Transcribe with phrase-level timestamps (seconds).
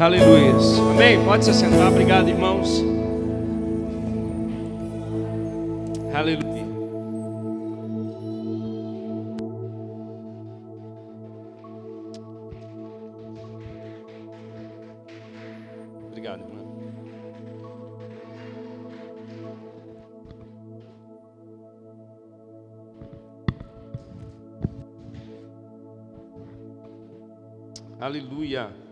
[0.00, 0.52] Aleluia.
[0.92, 1.24] Amém?
[1.24, 1.90] Pode se sentar.
[1.90, 2.84] Obrigado, irmãos.
[6.14, 6.64] Aleluia.
[16.06, 16.44] Obrigado.
[28.00, 28.87] Aleluia.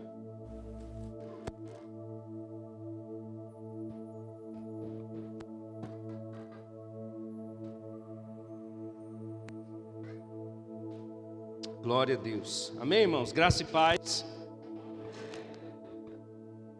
[11.87, 12.73] Glória a Deus.
[12.81, 13.31] Amém, irmãos?
[13.31, 14.25] Graça e paz.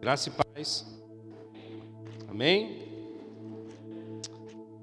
[0.02, 0.84] Graça e paz.
[2.28, 2.86] Amém.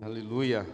[0.01, 0.65] Aleluia.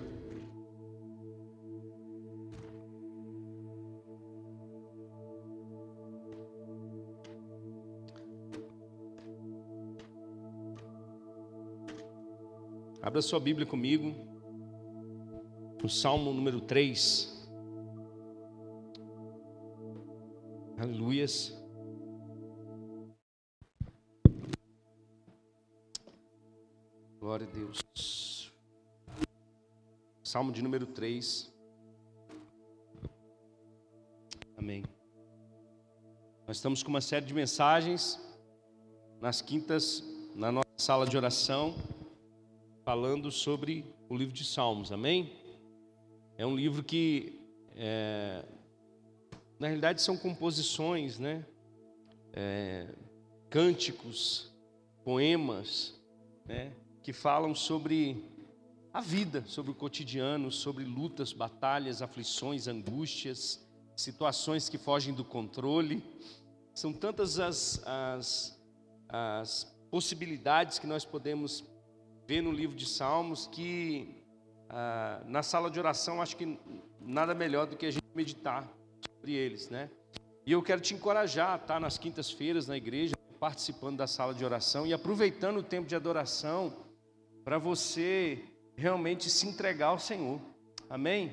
[13.01, 14.15] Abra sua Bíblia comigo.
[15.83, 17.40] No Salmo número 3.
[20.81, 21.55] Aleluias.
[27.19, 28.51] Glória a Deus.
[30.23, 31.53] Salmo de número 3.
[34.57, 34.83] Amém.
[36.47, 38.19] Nós estamos com uma série de mensagens
[39.21, 41.75] nas quintas, na nossa sala de oração,
[42.83, 44.91] falando sobre o livro de Salmos.
[44.91, 45.31] Amém?
[46.39, 47.39] É um livro que
[47.75, 48.43] é,
[49.61, 51.45] na realidade são composições, né?
[52.33, 52.87] É,
[53.47, 54.51] cânticos,
[55.03, 55.93] poemas,
[56.47, 56.73] né?
[57.03, 58.25] Que falam sobre
[58.91, 63.63] a vida, sobre o cotidiano, sobre lutas, batalhas, aflições, angústias,
[63.95, 66.03] situações que fogem do controle.
[66.73, 68.59] São tantas as, as,
[69.09, 71.63] as possibilidades que nós podemos
[72.25, 74.25] ver no livro de Salmos que
[74.69, 76.57] ah, na sala de oração acho que
[76.99, 78.80] nada melhor do que a gente meditar
[79.21, 79.87] sobre eles, né?
[80.47, 84.43] E eu quero te encorajar a estar nas quintas-feiras na igreja, participando da sala de
[84.43, 86.73] oração e aproveitando o tempo de adoração
[87.43, 88.39] para você
[88.75, 90.41] realmente se entregar ao Senhor.
[90.89, 91.31] Amém?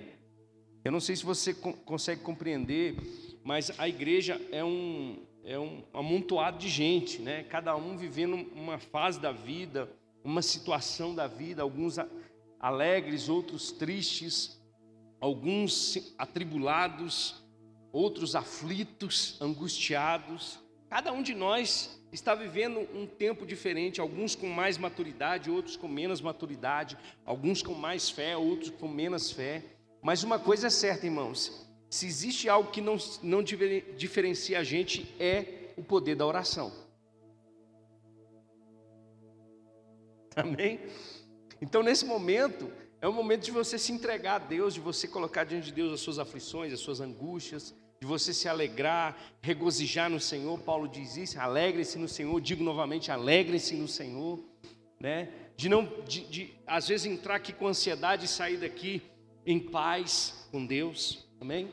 [0.85, 2.95] Eu não sei se você consegue compreender,
[3.43, 7.43] mas a igreja é um, é um amontoado de gente, né?
[7.45, 9.91] Cada um vivendo uma fase da vida,
[10.23, 11.97] uma situação da vida, alguns
[12.61, 14.61] alegres, outros tristes,
[15.21, 17.48] alguns atribulados,
[17.93, 20.59] outros aflitos, angustiados.
[20.89, 25.89] Cada um de nós está vivendo um tempo diferente, alguns com mais maturidade, outros com
[25.89, 29.63] menos maturidade, alguns com mais fé, outros com menos fé.
[30.03, 35.15] Mas uma coisa é certa, irmãos: se existe algo que não, não diferencia a gente,
[35.19, 36.73] é o poder da oração.
[40.37, 40.81] Amém?
[41.61, 42.71] Então, nesse momento,
[43.01, 45.93] é o momento de você se entregar a Deus, de você colocar diante de Deus
[45.93, 50.59] as suas aflições, as suas angústias, de você se alegrar, regozijar no Senhor.
[50.61, 52.41] Paulo diz isso: alegre-se no Senhor.
[52.41, 54.43] Digo novamente: alegre-se no Senhor.
[54.99, 55.29] Né?
[55.57, 59.03] De não, de, de, às vezes entrar aqui com ansiedade e sair daqui
[59.47, 61.25] em paz com Deus.
[61.41, 61.73] Amém?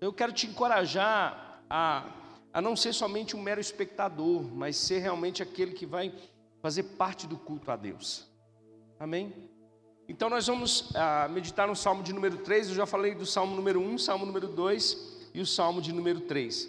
[0.00, 2.10] Eu quero te encorajar a,
[2.52, 6.12] a não ser somente um mero espectador, mas ser realmente aquele que vai
[6.62, 8.26] fazer parte do culto a Deus.
[8.98, 9.32] Amém?
[10.08, 12.68] Então nós vamos ah, meditar no Salmo de número 3.
[12.68, 16.20] Eu já falei do Salmo número 1, Salmo número 2 e o Salmo de número
[16.20, 16.68] 3.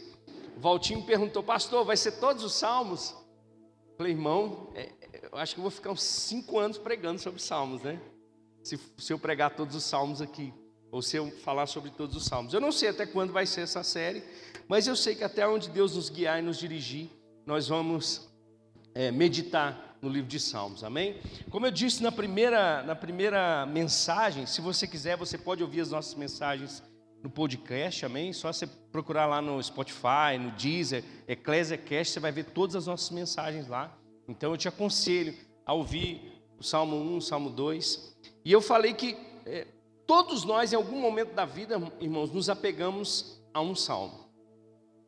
[0.55, 3.11] O Valtinho perguntou, pastor, vai ser todos os salmos?
[3.89, 4.89] Eu falei, irmão, é,
[5.31, 7.99] eu acho que eu vou ficar uns 5 anos pregando sobre salmos, né?
[8.63, 10.53] Se, se eu pregar todos os salmos aqui,
[10.89, 12.53] ou se eu falar sobre todos os salmos.
[12.53, 14.23] Eu não sei até quando vai ser essa série,
[14.67, 17.09] mas eu sei que até onde Deus nos guiar e nos dirigir,
[17.45, 18.29] nós vamos
[18.93, 21.19] é, meditar no livro de Salmos, amém?
[21.49, 25.89] Como eu disse na primeira, na primeira mensagem, se você quiser, você pode ouvir as
[25.89, 26.83] nossas mensagens
[27.23, 28.31] no podcast, amém?
[28.31, 33.09] Só você procurar lá no Spotify, no Deezer, EcclesiaCast, você vai ver todas as nossas
[33.09, 33.97] mensagens lá.
[34.27, 35.35] Então eu te aconselho
[35.65, 38.15] a ouvir o Salmo 1, o Salmo 2.
[38.45, 39.65] E eu falei que é,
[40.05, 44.29] todos nós, em algum momento da vida, irmãos, nos apegamos a um salmo.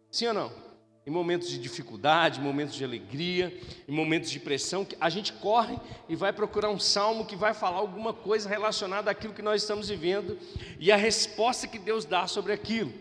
[0.09, 0.66] Sim ou não?
[1.07, 3.57] Em momentos de dificuldade, em momentos de alegria,
[3.87, 7.77] em momentos de pressão, a gente corre e vai procurar um salmo que vai falar
[7.77, 10.37] alguma coisa relacionada àquilo que nós estamos vivendo
[10.77, 12.91] e a resposta que Deus dá sobre aquilo.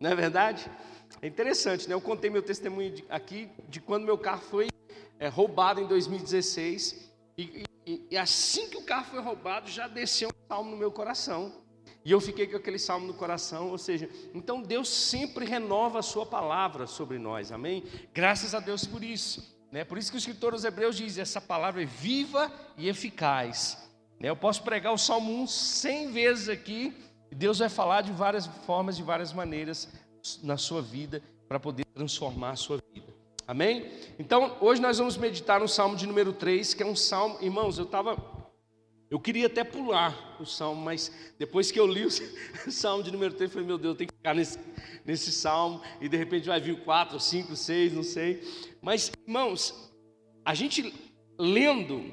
[0.00, 0.68] Não é verdade?
[1.22, 1.94] É interessante, né?
[1.94, 4.66] Eu contei meu testemunho aqui de quando meu carro foi
[5.20, 7.08] é, roubado em 2016
[7.38, 10.90] e, e, e assim que o carro foi roubado já desceu um salmo no meu
[10.90, 11.52] coração.
[12.08, 16.02] E eu fiquei com aquele salmo no coração, ou seja, então Deus sempre renova a
[16.02, 17.84] sua palavra sobre nós, amém?
[18.14, 19.54] Graças a Deus por isso.
[19.70, 19.84] Né?
[19.84, 23.90] Por isso que o escritor dos Hebreus diz: essa palavra é viva e eficaz.
[24.18, 24.30] Né?
[24.30, 26.96] Eu posso pregar o Salmo 1 cem vezes aqui,
[27.30, 29.86] e Deus vai falar de várias formas, de várias maneiras
[30.42, 33.12] na sua vida, para poder transformar a sua vida.
[33.46, 33.86] Amém?
[34.18, 37.76] Então, hoje nós vamos meditar no Salmo de número 3, que é um salmo, irmãos,
[37.76, 38.37] eu estava
[39.10, 42.10] eu queria até pular o salmo, mas depois que eu li o
[42.70, 44.58] salmo de número 3, eu falei, meu Deus, eu tenho que ficar nesse,
[45.04, 48.42] nesse salmo, e de repente vai vir o 4, 5, 6, não sei.
[48.82, 49.90] Mas, irmãos,
[50.44, 50.94] a gente
[51.38, 52.04] lendo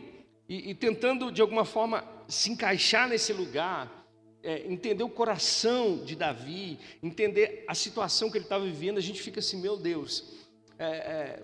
[0.47, 4.05] e, e tentando de alguma forma se encaixar nesse lugar,
[4.41, 9.21] é, entender o coração de Davi, entender a situação que ele estava vivendo, a gente
[9.21, 10.45] fica assim, meu Deus,
[10.79, 11.43] é, é,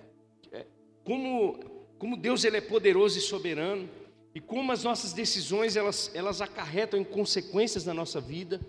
[0.60, 0.66] é
[1.04, 1.60] como,
[1.98, 3.90] como Deus ele é poderoso e soberano
[4.34, 8.62] e como as nossas decisões elas, elas acarretam em consequências na nossa vida,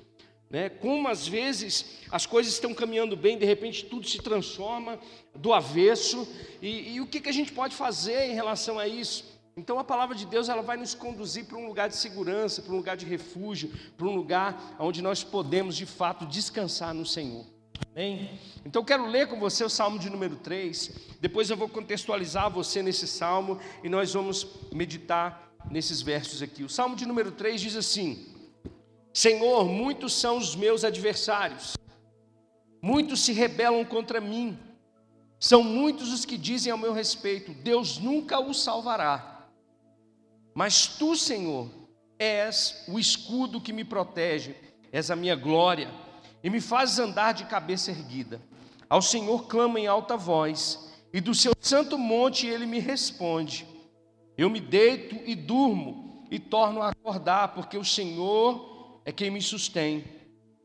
[0.53, 0.69] né?
[0.69, 4.99] Como às vezes as coisas estão caminhando bem, de repente tudo se transforma
[5.35, 6.29] do avesso,
[6.61, 9.33] e, e o que, que a gente pode fazer em relação a isso?
[9.57, 12.73] Então a palavra de Deus ela vai nos conduzir para um lugar de segurança, para
[12.73, 17.47] um lugar de refúgio, para um lugar onde nós podemos de fato descansar no Senhor.
[17.95, 18.39] Amém?
[18.65, 22.51] Então eu quero ler com você o Salmo de número 3, depois eu vou contextualizar
[22.51, 26.63] você nesse salmo e nós vamos meditar nesses versos aqui.
[26.63, 28.27] O Salmo de número 3 diz assim:
[29.13, 31.77] Senhor, muitos são os meus adversários,
[32.81, 34.59] muitos se rebelam contra mim,
[35.39, 39.49] são muitos os que dizem ao meu respeito: Deus nunca o salvará.
[40.55, 41.71] Mas tu, Senhor,
[42.19, 44.55] és o escudo que me protege,
[44.93, 45.91] és a minha glória
[46.43, 48.41] e me fazes andar de cabeça erguida.
[48.89, 53.67] Ao Senhor clamo em alta voz, e do seu santo monte ele me responde.
[54.37, 59.43] Eu me deito e durmo e torno a acordar, porque o Senhor é quem me
[59.43, 60.05] sustém.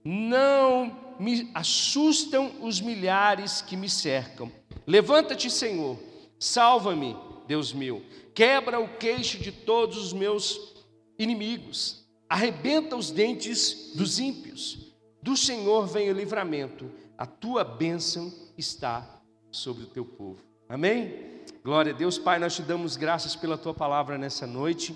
[0.04, 4.52] Não me assustam os milhares que me cercam.
[4.86, 6.00] Levanta-te, Senhor,
[6.40, 7.18] salva-me,
[7.48, 8.02] Deus meu.
[8.34, 10.76] Quebra o queixo de todos os meus
[11.20, 12.08] inimigos.
[12.30, 14.96] Arrebenta os dentes dos ímpios.
[15.22, 16.90] Do Senhor vem o livramento.
[17.18, 19.22] A tua bênção está
[19.52, 20.42] sobre o teu povo.
[20.70, 21.27] Amém?
[21.68, 24.96] Glória a Deus, Pai, nós te damos graças pela tua palavra nessa noite.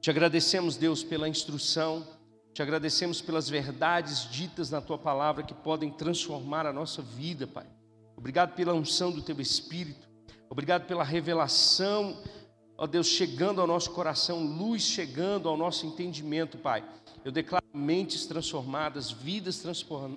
[0.00, 2.02] Te agradecemos, Deus, pela instrução,
[2.54, 7.66] te agradecemos pelas verdades ditas na tua palavra que podem transformar a nossa vida, Pai.
[8.16, 10.08] Obrigado pela unção do teu espírito,
[10.48, 12.16] obrigado pela revelação,
[12.78, 16.82] ó Deus, chegando ao nosso coração, luz chegando ao nosso entendimento, Pai.
[17.22, 19.62] Eu declaro mentes transformadas, vidas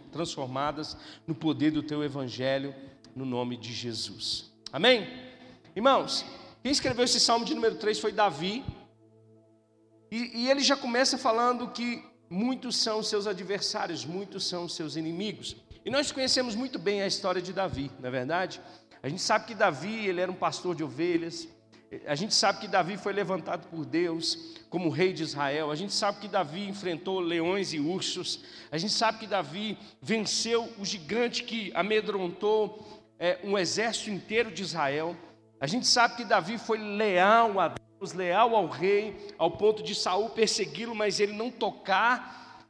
[0.10, 0.95] transformadas
[1.28, 2.74] no poder do teu evangelho,
[3.13, 4.50] no nome de Jesus.
[4.72, 5.22] Amém?
[5.75, 6.23] Irmãos,
[6.61, 8.63] quem escreveu esse salmo de número 3 foi Davi.
[10.11, 15.55] E, e ele já começa falando que muitos são seus adversários, muitos são seus inimigos.
[15.83, 18.61] E nós conhecemos muito bem a história de Davi, não é verdade?
[19.01, 21.47] A gente sabe que Davi, ele era um pastor de ovelhas.
[22.05, 25.71] A gente sabe que Davi foi levantado por Deus como rei de Israel.
[25.71, 28.41] A gente sabe que Davi enfrentou leões e ursos.
[28.71, 34.61] A gente sabe que Davi venceu o gigante que amedrontou é, um exército inteiro de
[34.61, 35.17] Israel.
[35.63, 39.95] A gente sabe que Davi foi leal a Deus, leal ao rei, ao ponto de
[39.95, 42.68] Saul persegui-lo, mas ele não tocar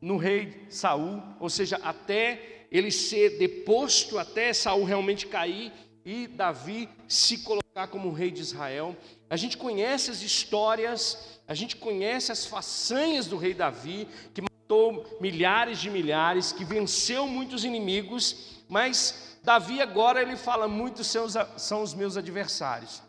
[0.00, 5.74] no rei Saul, ou seja, até ele ser deposto, até Saul realmente cair
[6.06, 8.96] e Davi se colocar como rei de Israel.
[9.28, 15.18] A gente conhece as histórias, a gente conhece as façanhas do rei Davi, que matou
[15.20, 21.34] milhares de milhares, que venceu muitos inimigos, mas Davi agora ele fala: muitos são os,
[21.56, 23.02] são os meus adversários.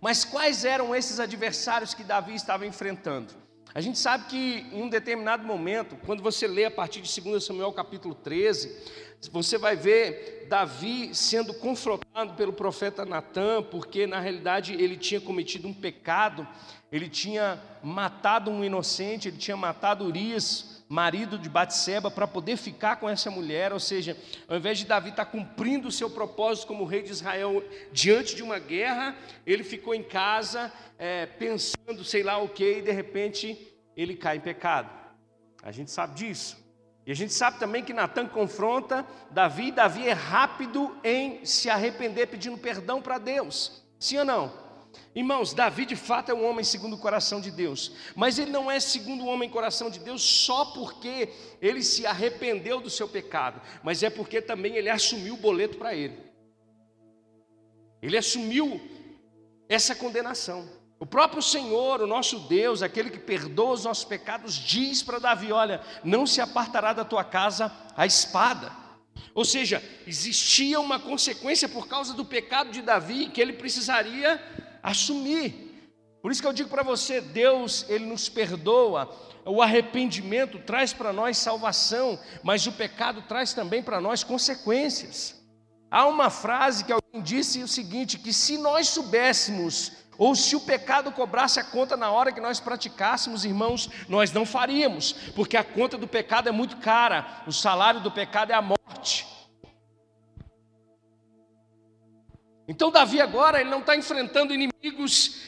[0.00, 3.34] Mas quais eram esses adversários que Davi estava enfrentando?
[3.72, 7.44] A gente sabe que em um determinado momento, quando você lê a partir de 2
[7.44, 14.74] Samuel capítulo 13, você vai ver Davi sendo confrontado pelo profeta Natã, porque na realidade
[14.74, 16.46] ele tinha cometido um pecado,
[16.90, 22.96] ele tinha matado um inocente, ele tinha matado Urias, marido de Batseba, para poder ficar
[22.96, 24.16] com essa mulher, ou seja,
[24.48, 28.34] ao invés de Davi estar tá cumprindo o seu propósito como rei de Israel diante
[28.34, 29.16] de uma guerra,
[29.46, 34.38] ele ficou em casa é, pensando, sei lá o que, e de repente ele cai
[34.38, 34.90] em pecado.
[35.62, 36.58] A gente sabe disso.
[37.06, 41.70] E a gente sabe também que Natan confronta Davi, e Davi é rápido em se
[41.70, 43.80] arrepender, pedindo perdão para Deus.
[43.96, 44.69] Sim ou não?
[45.14, 48.70] Irmãos, Davi de fato é um homem segundo o coração de Deus, mas ele não
[48.70, 51.28] é segundo o homem coração de Deus só porque
[51.60, 55.94] ele se arrependeu do seu pecado, mas é porque também ele assumiu o boleto para
[55.94, 56.16] ele.
[58.02, 58.80] Ele assumiu
[59.68, 60.68] essa condenação.
[60.98, 65.50] O próprio Senhor, o nosso Deus, aquele que perdoa os nossos pecados, diz para Davi:
[65.50, 68.70] Olha, não se apartará da tua casa a espada.
[69.34, 74.42] Ou seja, existia uma consequência por causa do pecado de Davi que ele precisaria
[74.82, 75.70] assumir.
[76.22, 79.10] Por isso que eu digo para você, Deus, ele nos perdoa.
[79.44, 85.40] O arrependimento traz para nós salvação, mas o pecado traz também para nós consequências.
[85.90, 90.60] Há uma frase que alguém disse o seguinte: que se nós soubéssemos ou se o
[90.60, 95.64] pecado cobrasse a conta na hora que nós praticássemos, irmãos, nós não faríamos, porque a
[95.64, 99.26] conta do pecado é muito cara, o salário do pecado é a morte.
[102.70, 105.40] Então, Davi agora, ele não está enfrentando inimigos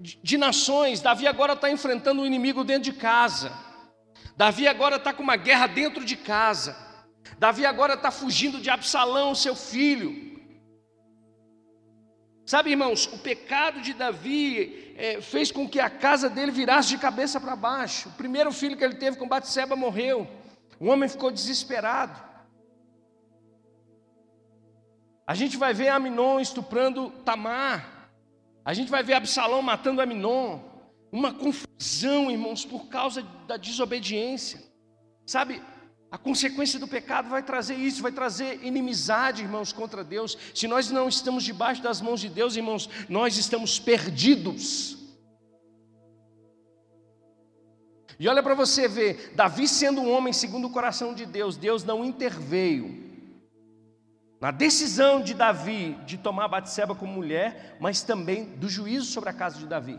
[0.00, 3.52] de nações, Davi agora está enfrentando um inimigo dentro de casa,
[4.36, 6.76] Davi agora está com uma guerra dentro de casa,
[7.38, 10.10] Davi agora está fugindo de Absalão, seu filho.
[12.44, 16.98] Sabe, irmãos, o pecado de Davi é, fez com que a casa dele virasse de
[16.98, 18.08] cabeça para baixo.
[18.08, 20.28] O primeiro filho que ele teve com Batseba morreu.
[20.80, 22.33] O homem ficou desesperado.
[25.26, 28.10] A gente vai ver Aminon estuprando Tamar.
[28.64, 30.60] A gente vai ver Absalão matando Aminon.
[31.10, 34.62] Uma confusão, irmãos, por causa da desobediência.
[35.26, 35.62] Sabe,
[36.10, 40.36] a consequência do pecado vai trazer isso, vai trazer inimizade, irmãos, contra Deus.
[40.54, 44.98] Se nós não estamos debaixo das mãos de Deus, irmãos, nós estamos perdidos.
[48.18, 51.82] E olha para você ver, Davi sendo um homem segundo o coração de Deus, Deus
[51.82, 53.03] não interveio
[54.44, 59.32] na decisão de Davi de tomar Batseba como mulher, mas também do juízo sobre a
[59.32, 59.98] casa de Davi.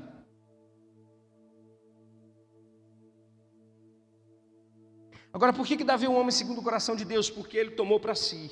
[5.33, 7.27] Agora, por que, que Davi é um homem segundo o coração de Deus?
[7.27, 8.51] Porque ele tomou para si.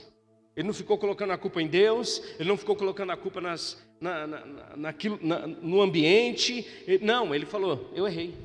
[0.55, 3.79] Ele não ficou colocando a culpa em Deus, ele não ficou colocando a culpa nas,
[4.01, 6.65] na, na, naquilo, na, no ambiente.
[7.03, 8.35] Não, ele falou: Eu errei,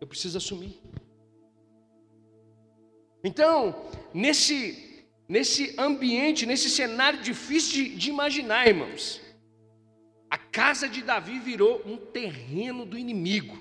[0.00, 0.80] eu preciso assumir.
[3.24, 4.91] Então, nesse,
[5.32, 9.18] nesse ambiente, nesse cenário difícil de, de imaginar, irmãos,
[10.28, 13.56] a casa de Davi virou um terreno do inimigo.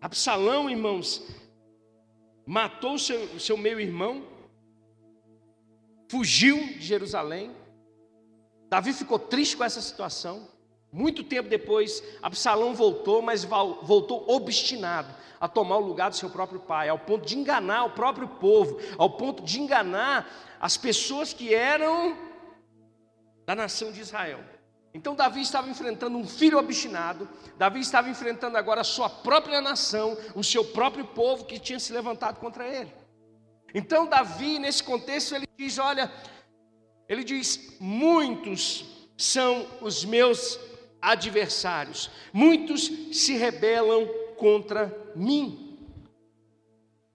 [0.00, 1.26] Absalão, irmãos,
[2.46, 4.24] matou seu, seu meio-irmão,
[6.08, 7.50] fugiu de Jerusalém.
[8.68, 10.48] Davi ficou triste com essa situação.
[10.92, 16.60] Muito tempo depois, Absalão voltou, mas voltou obstinado a tomar o lugar do seu próprio
[16.60, 20.28] pai, ao ponto de enganar o próprio povo, ao ponto de enganar
[20.60, 22.16] as pessoas que eram
[23.46, 24.40] da nação de Israel.
[24.92, 30.18] Então Davi estava enfrentando um filho obstinado, Davi estava enfrentando agora a sua própria nação,
[30.34, 32.92] o seu próprio povo que tinha se levantado contra ele.
[33.72, 36.10] Então Davi, nesse contexto, ele diz: Olha,
[37.08, 40.58] ele diz: muitos são os meus
[41.00, 45.78] adversários, muitos se rebelam contra mim.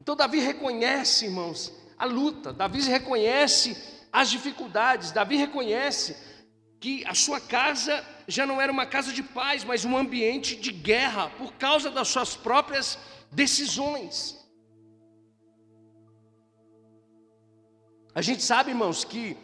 [0.01, 3.75] Então Davi reconhece, irmãos, a luta, Davi reconhece
[4.11, 6.15] as dificuldades, Davi reconhece
[6.79, 10.71] que a sua casa já não era uma casa de paz, mas um ambiente de
[10.71, 12.97] guerra por causa das suas próprias
[13.31, 14.39] decisões.
[18.13, 19.35] A gente sabe, irmãos, que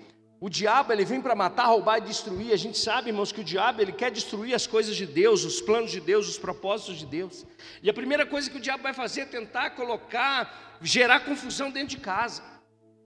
[0.43, 2.51] o diabo ele vem para matar, roubar e destruir.
[2.51, 5.61] A gente sabe, irmãos, que o diabo ele quer destruir as coisas de Deus, os
[5.61, 7.45] planos de Deus, os propósitos de Deus.
[7.83, 11.89] E a primeira coisa que o diabo vai fazer é tentar colocar, gerar confusão dentro
[11.89, 12.41] de casa,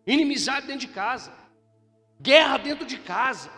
[0.08, 1.34] inimizade dentro de casa,
[2.22, 3.52] guerra dentro de casa.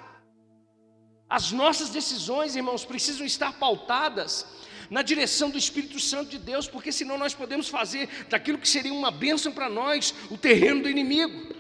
[1.30, 4.44] As nossas decisões, irmãos, precisam estar pautadas
[4.90, 8.92] na direção do Espírito Santo de Deus, porque senão nós podemos fazer daquilo que seria
[8.94, 11.57] uma bênção para nós o terreno do inimigo.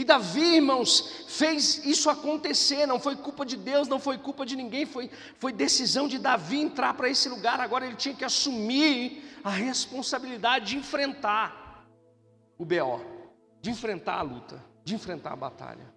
[0.00, 4.56] E Davi, irmãos, fez isso acontecer, não foi culpa de Deus, não foi culpa de
[4.56, 7.60] ninguém, foi, foi decisão de Davi entrar para esse lugar.
[7.60, 11.84] Agora ele tinha que assumir a responsabilidade de enfrentar
[12.56, 13.04] o BO,
[13.60, 15.92] de enfrentar a luta, de enfrentar a batalha.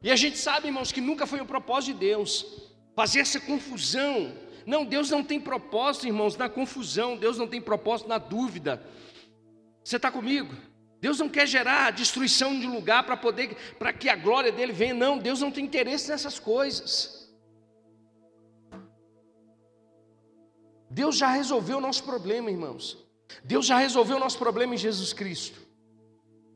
[0.00, 2.46] E a gente sabe, irmãos, que nunca foi o propósito de Deus
[2.94, 4.32] fazer essa confusão.
[4.64, 8.80] Não, Deus não tem propósito, irmãos, na confusão, Deus não tem propósito na dúvida.
[9.82, 10.54] Você está comigo?
[11.06, 14.92] Deus não quer gerar destruição de lugar para poder, para que a glória dele venha.
[14.92, 17.30] Não, Deus não tem interesse nessas coisas.
[20.90, 22.84] Deus já resolveu o nosso problema, irmãos.
[23.44, 25.60] Deus já resolveu o nosso problema em Jesus Cristo.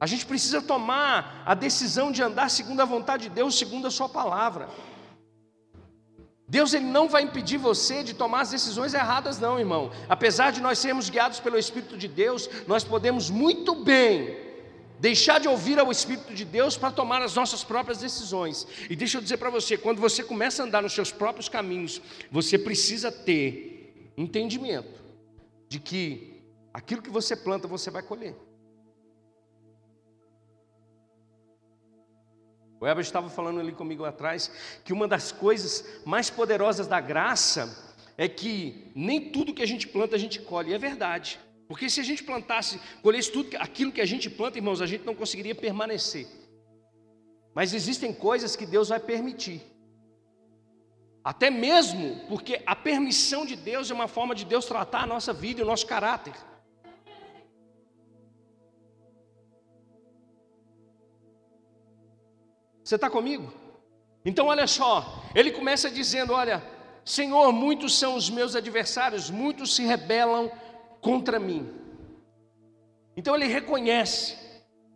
[0.00, 3.90] A gente precisa tomar a decisão de andar segundo a vontade de Deus, segundo a
[3.98, 4.68] Sua palavra.
[6.50, 9.92] Deus ele não vai impedir você de tomar as decisões erradas, não, irmão.
[10.08, 14.36] Apesar de nós sermos guiados pelo Espírito de Deus, nós podemos muito bem
[14.98, 18.66] deixar de ouvir ao Espírito de Deus para tomar as nossas próprias decisões.
[18.90, 22.02] E deixa eu dizer para você: quando você começa a andar nos seus próprios caminhos,
[22.32, 25.00] você precisa ter entendimento
[25.68, 26.42] de que
[26.74, 28.34] aquilo que você planta, você vai colher.
[32.80, 34.50] O Heber estava falando ali comigo atrás
[34.84, 39.86] que uma das coisas mais poderosas da graça é que nem tudo que a gente
[39.86, 41.38] planta a gente colhe, e é verdade.
[41.68, 45.04] Porque se a gente plantasse, colhesse tudo aquilo que a gente planta, irmãos, a gente
[45.04, 46.26] não conseguiria permanecer.
[47.54, 49.60] Mas existem coisas que Deus vai permitir.
[51.22, 55.34] Até mesmo porque a permissão de Deus é uma forma de Deus tratar a nossa
[55.34, 56.34] vida e o nosso caráter.
[62.90, 63.52] Você está comigo?
[64.24, 66.60] Então, olha só, ele começa dizendo: Olha,
[67.04, 70.50] Senhor, muitos são os meus adversários, muitos se rebelam
[71.00, 71.72] contra mim.
[73.16, 74.36] Então ele reconhece,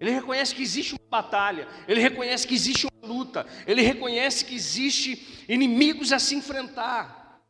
[0.01, 4.57] ele reconhece que existe uma batalha, ele reconhece que existe uma luta, ele reconhece que
[4.57, 7.47] existe inimigos a se enfrentar.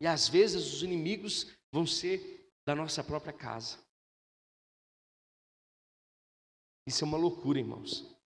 [0.00, 3.78] E às vezes os inimigos vão ser da nossa própria casa.
[6.86, 8.21] Isso é uma loucura, irmãos.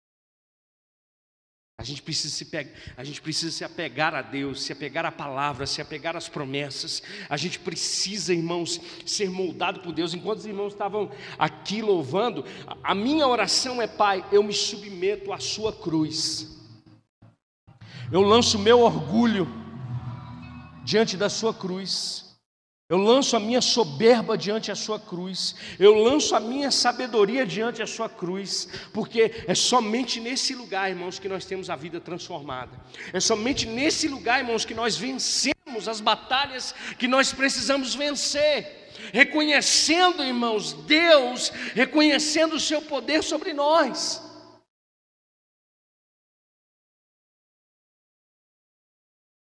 [1.75, 2.47] A gente, precisa se
[2.95, 7.01] a gente precisa se apegar a Deus, se apegar à palavra, se apegar às promessas.
[7.27, 10.13] A gente precisa, irmãos, ser moldado por Deus.
[10.13, 12.45] Enquanto os irmãos estavam aqui louvando,
[12.83, 16.61] a minha oração é: Pai, eu me submeto à Sua cruz.
[18.11, 19.47] Eu lanço meu orgulho
[20.85, 22.22] diante da Sua cruz.
[22.93, 27.81] Eu lanço a minha soberba diante a sua cruz, eu lanço a minha sabedoria diante
[27.81, 32.79] a sua cruz, porque é somente nesse lugar, irmãos, que nós temos a vida transformada.
[33.11, 38.91] É somente nesse lugar, irmãos, que nós vencemos as batalhas que nós precisamos vencer.
[39.11, 44.21] Reconhecendo, irmãos, Deus, reconhecendo o seu poder sobre nós.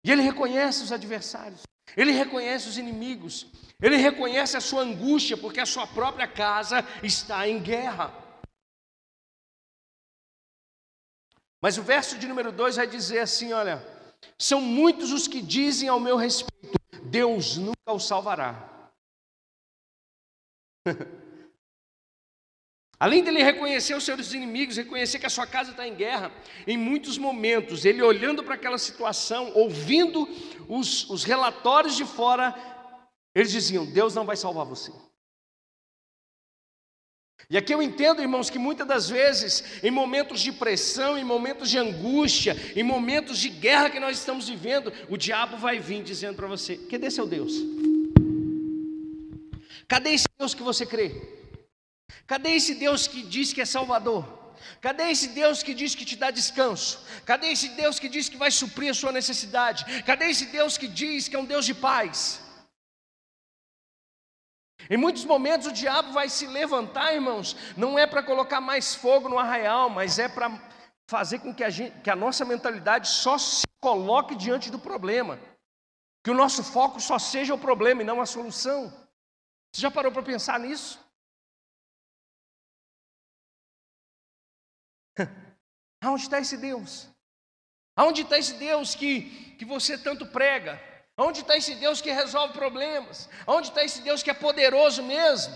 [0.03, 1.63] E ele reconhece os adversários.
[1.95, 3.47] Ele reconhece os inimigos,
[3.81, 8.13] ele reconhece a sua angústia, porque a sua própria casa está em guerra.
[11.61, 13.85] Mas o verso de número 2 vai dizer assim: olha,
[14.37, 18.67] são muitos os que dizem ao meu respeito, Deus nunca o salvará.
[22.99, 26.33] Além dele reconhecer os seus inimigos, reconhecer que a sua casa está em guerra,
[26.67, 30.27] em muitos momentos, ele olhando para aquela situação, ouvindo
[30.67, 32.53] os, os relatórios de fora,
[33.33, 34.91] eles diziam: Deus não vai salvar você.
[37.49, 41.69] E aqui eu entendo, irmãos, que muitas das vezes, em momentos de pressão, em momentos
[41.69, 46.35] de angústia, em momentos de guerra que nós estamos vivendo, o diabo vai vir dizendo
[46.35, 47.53] para você: cadê seu Deus?
[49.87, 51.38] Cadê esse Deus que você crê?
[52.25, 54.23] Cadê esse Deus que diz que é Salvador?
[54.81, 57.05] Cadê esse Deus que diz que te dá descanso?
[57.25, 60.03] Cadê esse Deus que diz que vai suprir a sua necessidade?
[60.03, 62.41] Cadê esse Deus que diz que é um Deus de paz?
[64.89, 69.29] Em muitos momentos o diabo vai se levantar, irmãos, não é para colocar mais fogo
[69.29, 70.49] no arraial, mas é para
[71.07, 75.39] fazer com que a, gente, que a nossa mentalidade só se coloque diante do problema,
[76.23, 78.91] que o nosso foco só seja o problema e não a solução.
[79.71, 80.99] Você já parou para pensar nisso?
[86.01, 87.07] Aonde está esse Deus?
[87.95, 90.81] Aonde está esse Deus que, que você tanto prega?
[91.17, 93.29] Aonde está esse Deus que resolve problemas?
[93.45, 95.53] Aonde está esse Deus que é poderoso mesmo?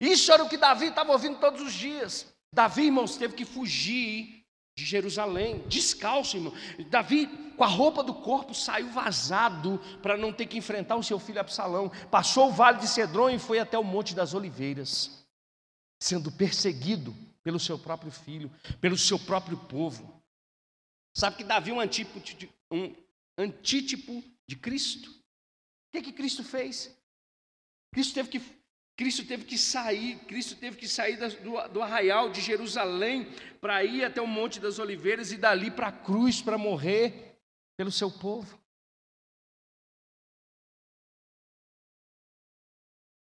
[0.00, 2.26] Isso era o que Davi estava ouvindo todos os dias.
[2.52, 4.44] Davi, irmãos, teve que fugir
[4.76, 6.52] de Jerusalém, descalço, irmão.
[6.90, 11.18] Davi, com a roupa do corpo, saiu vazado para não ter que enfrentar o seu
[11.18, 11.90] filho Absalão.
[12.10, 15.24] Passou o vale de Cedron e foi até o Monte das Oliveiras,
[16.02, 20.20] sendo perseguido pelo seu próprio filho, pelo seu próprio povo.
[21.16, 22.92] Sabe que Davi é um antítipo de, um
[23.38, 25.08] antítipo de Cristo?
[25.08, 26.92] O que, é que Cristo fez?
[27.94, 28.42] Cristo teve que,
[28.96, 33.30] Cristo teve que sair, Cristo teve que sair do, do arraial de Jerusalém
[33.60, 37.38] para ir até o Monte das Oliveiras e dali para a cruz para morrer
[37.76, 38.60] pelo seu povo.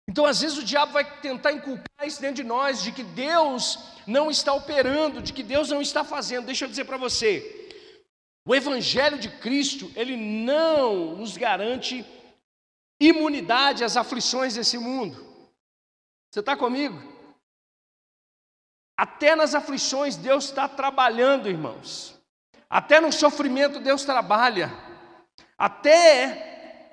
[0.07, 3.77] Então, às vezes, o diabo vai tentar inculcar isso dentro de nós, de que Deus
[4.07, 6.45] não está operando, de que Deus não está fazendo.
[6.45, 7.69] Deixa eu dizer para você:
[8.47, 12.05] o Evangelho de Cristo, ele não nos garante
[12.99, 15.27] imunidade às aflições desse mundo.
[16.31, 16.97] Você está comigo?
[18.97, 22.17] Até nas aflições, Deus está trabalhando, irmãos.
[22.69, 24.71] Até no sofrimento, Deus trabalha.
[25.57, 26.46] Até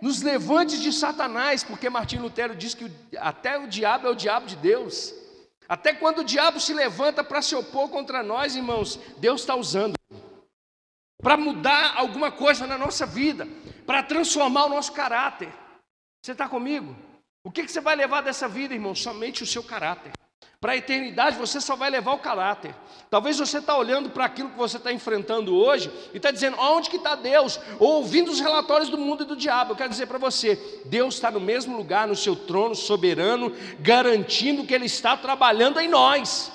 [0.04, 4.44] nos levantes de Satanás, porque Martim Lutero diz que até o diabo é o diabo
[4.44, 5.14] de Deus.
[5.66, 9.94] Até quando o diabo se levanta para se opor contra nós, irmãos, Deus está usando
[11.22, 13.48] para mudar alguma coisa na nossa vida,
[13.86, 15.50] para transformar o nosso caráter.
[16.22, 16.94] Você está comigo?
[17.42, 18.94] O que, que você vai levar dessa vida, irmão?
[18.94, 20.12] Somente o seu caráter.
[20.64, 22.74] Para a eternidade você só vai levar o caráter.
[23.10, 26.88] Talvez você está olhando para aquilo que você está enfrentando hoje e está dizendo, onde
[26.88, 27.60] que está Deus?
[27.78, 29.72] Ou ouvindo os relatórios do mundo e do diabo.
[29.72, 34.64] Eu quero dizer para você, Deus está no mesmo lugar, no seu trono soberano, garantindo
[34.64, 36.50] que Ele está trabalhando em nós.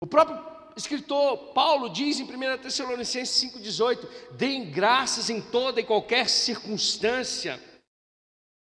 [0.00, 0.42] O próprio
[0.74, 7.60] escritor Paulo diz em 1 Tessalonicenses 5,18: deem graças em toda e qualquer circunstância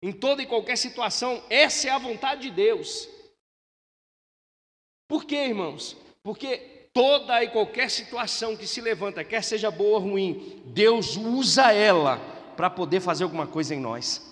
[0.01, 3.07] em toda e qualquer situação, essa é a vontade de Deus.
[5.07, 5.95] Por quê, irmãos?
[6.23, 11.71] Porque toda e qualquer situação que se levanta, quer seja boa ou ruim, Deus usa
[11.71, 12.17] ela
[12.55, 14.31] para poder fazer alguma coisa em nós.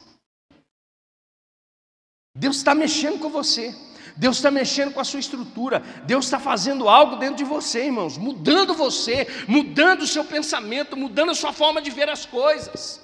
[2.36, 3.76] Deus está mexendo com você.
[4.18, 8.18] Deus está mexendo com a sua estrutura, Deus está fazendo algo dentro de você, irmãos,
[8.18, 13.02] mudando você, mudando o seu pensamento, mudando a sua forma de ver as coisas.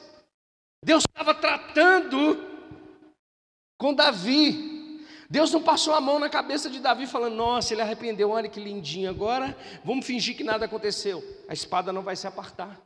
[0.83, 2.54] Deus estava tratando
[3.85, 4.99] com Davi.
[5.29, 8.59] Deus não passou a mão na cabeça de Davi falando: Nossa, ele arrependeu, olha que
[8.59, 9.07] lindinho.
[9.07, 11.23] Agora vamos fingir que nada aconteceu.
[11.47, 12.81] A espada não vai se apartar.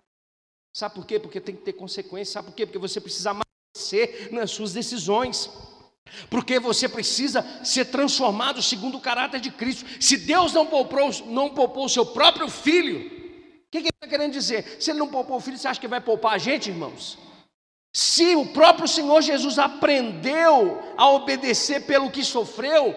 [0.76, 1.18] Sabe por quê?
[1.18, 2.34] Porque tem que ter consequência.
[2.34, 2.66] Sabe por quê?
[2.66, 5.50] Porque você precisa amadurecer nas suas decisões.
[6.30, 9.86] Porque você precisa ser transformado segundo o caráter de Cristo.
[10.02, 14.08] Se Deus não poupou, não poupou o seu próprio filho, o que, que ele está
[14.08, 14.78] querendo dizer?
[14.82, 17.29] Se ele não poupou o filho, você acha que vai poupar a gente, irmãos?
[17.92, 22.96] Se o próprio Senhor Jesus aprendeu a obedecer pelo que sofreu,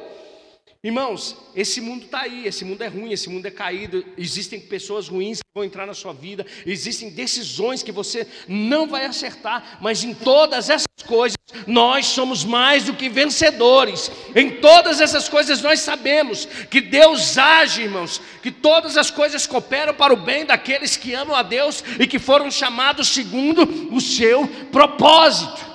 [0.84, 5.06] Irmãos, esse mundo está aí, esse mundo é ruim, esse mundo é caído, existem pessoas
[5.06, 10.02] ruins que vão entrar na sua vida, existem decisões que você não vai acertar, mas
[10.02, 11.36] em todas essas coisas
[11.68, 17.82] nós somos mais do que vencedores, em todas essas coisas nós sabemos que Deus age,
[17.82, 22.08] irmãos, que todas as coisas cooperam para o bem daqueles que amam a Deus e
[22.08, 25.71] que foram chamados segundo o seu propósito.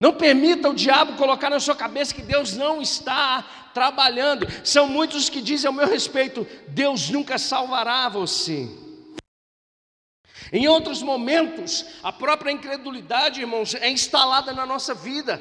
[0.00, 3.42] Não permita o diabo colocar na sua cabeça que Deus não está
[3.74, 4.46] trabalhando.
[4.64, 8.66] São muitos que dizem ao meu respeito: Deus nunca salvará você.
[10.50, 15.40] Em outros momentos, a própria incredulidade, irmãos, é instalada na nossa vida.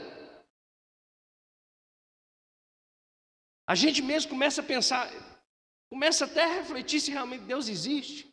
[3.66, 5.10] A gente mesmo começa a pensar,
[5.90, 8.28] começa até a refletir se realmente Deus existe.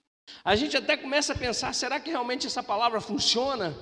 [0.45, 3.73] A gente até começa a pensar: será que realmente essa palavra funciona?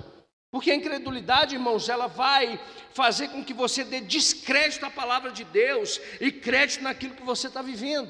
[0.55, 2.57] Porque a incredulidade, irmãos, ela vai
[2.93, 7.47] fazer com que você dê descrédito à palavra de Deus e crédito naquilo que você
[7.47, 8.09] está vivendo.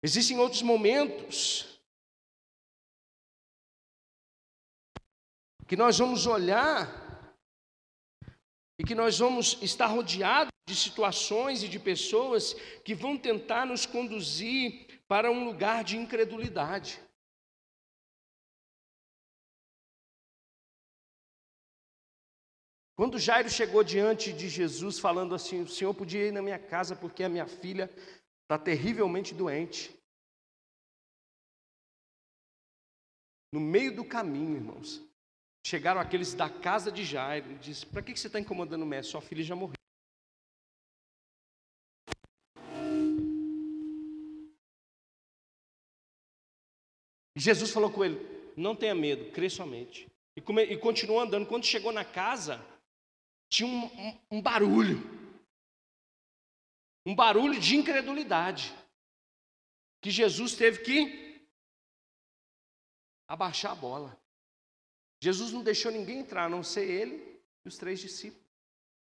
[0.00, 1.66] Existem outros momentos
[5.66, 7.34] que nós vamos olhar
[8.78, 12.54] e que nós vamos estar rodeados de situações e de pessoas
[12.84, 17.02] que vão tentar nos conduzir para um lugar de incredulidade.
[22.96, 26.94] Quando Jairo chegou diante de Jesus, falando assim: O senhor podia ir na minha casa
[26.94, 27.90] porque a minha filha
[28.42, 29.92] está terrivelmente doente.
[33.52, 35.02] No meio do caminho, irmãos,
[35.66, 39.10] chegaram aqueles da casa de Jairo e disse: Para que você está incomodando o mestre?
[39.10, 39.74] Sua filha já morreu.
[47.36, 48.20] E Jesus falou com ele:
[48.56, 50.06] Não tenha medo, crê somente.
[50.36, 51.46] E, come, e continuou andando.
[51.46, 52.64] Quando chegou na casa,
[53.48, 55.02] tinha um, um, um barulho.
[57.06, 58.74] Um barulho de incredulidade.
[60.00, 61.48] Que Jesus teve que
[63.28, 64.20] abaixar a bola.
[65.22, 68.44] Jesus não deixou ninguém entrar, a não ser ele e os três discípulos.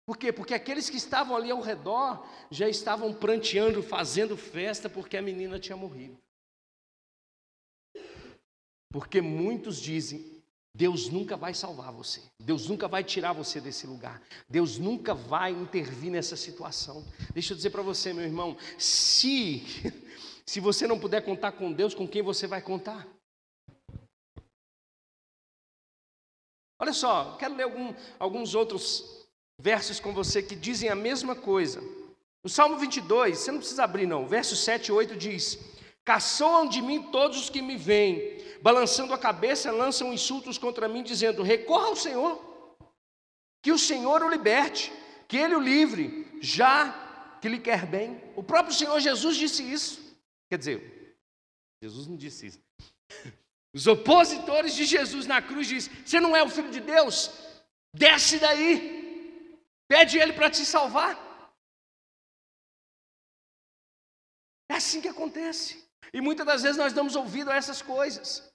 [0.05, 0.33] Por quê?
[0.33, 5.59] Porque aqueles que estavam ali ao redor já estavam pranteando, fazendo festa porque a menina
[5.59, 6.21] tinha morrido.
[8.91, 10.42] Porque muitos dizem:
[10.75, 12.23] Deus nunca vai salvar você.
[12.41, 14.23] Deus nunca vai tirar você desse lugar.
[14.49, 17.05] Deus nunca vai intervir nessa situação.
[17.35, 19.63] Deixa eu dizer para você, meu irmão, se
[20.47, 23.07] se você não puder contar com Deus, com quem você vai contar?
[26.79, 31.81] Olha só, quero ler algum, alguns outros versos com você que dizem a mesma coisa.
[32.43, 35.59] No Salmo 22, você não precisa abrir não, verso 7 e 8 diz:
[36.05, 41.03] Caçoam de mim todos os que me veem, balançando a cabeça, lançam insultos contra mim,
[41.03, 42.77] dizendo: Recorra ao Senhor,
[43.63, 44.93] que o Senhor o liberte,
[45.29, 48.21] que ele o livre, já que lhe quer bem.
[48.37, 50.01] O próprio Senhor Jesus disse isso.
[50.51, 51.17] Quer dizer,
[51.83, 52.61] Jesus não disse isso.
[53.75, 57.31] Os opositores de Jesus na cruz dizem: Você não é o filho de Deus?
[57.95, 59.57] Desce daí,
[59.89, 61.17] pede Ele para te salvar.
[64.69, 65.83] É assim que acontece.
[66.13, 68.51] E muitas das vezes nós damos ouvido a essas coisas.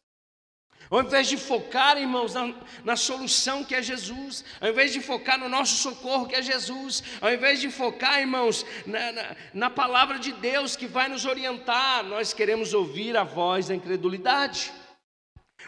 [0.89, 5.37] Ao invés de focar, irmãos, na, na, solução que é Jesus, ao invés de focar
[5.37, 10.17] no nosso socorro que é Jesus, ao invés de focar, irmãos, na, na, na palavra
[10.17, 14.71] de Deus que vai nos orientar, nós queremos ouvir a voz da incredulidade.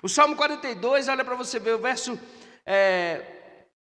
[0.01, 2.17] O Salmo 42, olha para você ver, o verso
[2.65, 3.21] é,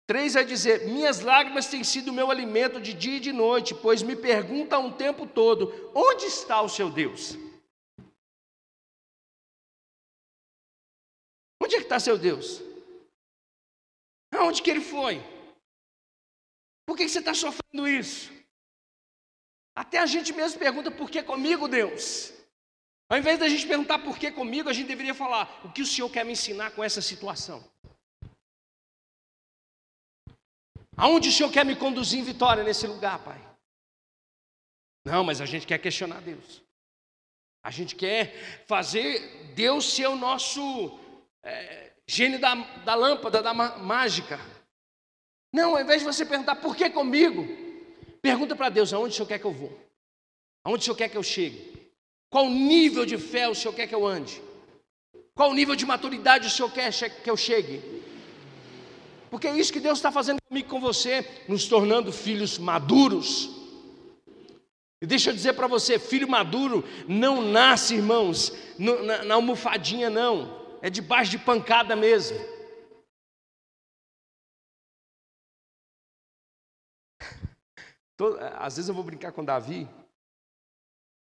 [0.06, 4.02] 3 vai dizer: Minhas lágrimas têm sido meu alimento de dia e de noite, pois
[4.02, 7.36] me perguntam o tempo todo: onde está o seu Deus?
[11.68, 12.62] Onde é que está seu Deus?
[14.32, 15.20] Aonde que ele foi?
[16.86, 18.32] Por que você está sofrendo isso?
[19.76, 22.32] Até a gente mesmo pergunta por que comigo, Deus?
[23.10, 25.86] Ao invés da gente perguntar por que comigo, a gente deveria falar o que o
[25.86, 27.62] Senhor quer me ensinar com essa situação.
[30.96, 33.38] Aonde o Senhor quer me conduzir em vitória nesse lugar, Pai?
[35.04, 36.62] Não, mas a gente quer questionar Deus.
[37.62, 41.06] A gente quer fazer Deus ser o nosso
[41.42, 44.40] é, gênio da, da lâmpada, da mágica.
[45.52, 47.46] Não, ao invés de você perguntar por que comigo,
[48.20, 49.78] pergunta para Deus aonde o Senhor quer que eu vou,
[50.64, 51.92] aonde o Senhor quer que eu chegue,
[52.30, 54.42] qual nível de fé o Senhor quer que eu ande,
[55.34, 57.82] qual nível de maturidade o Senhor quer que eu chegue.
[59.30, 63.50] Porque é isso que Deus está fazendo comigo com você, nos tornando filhos maduros.
[65.00, 70.57] E deixa eu dizer para você, filho maduro não nasce, irmãos, na, na almofadinha, não
[70.82, 72.38] é debaixo de pancada mesmo.
[78.58, 79.86] às vezes eu vou brincar com Davi,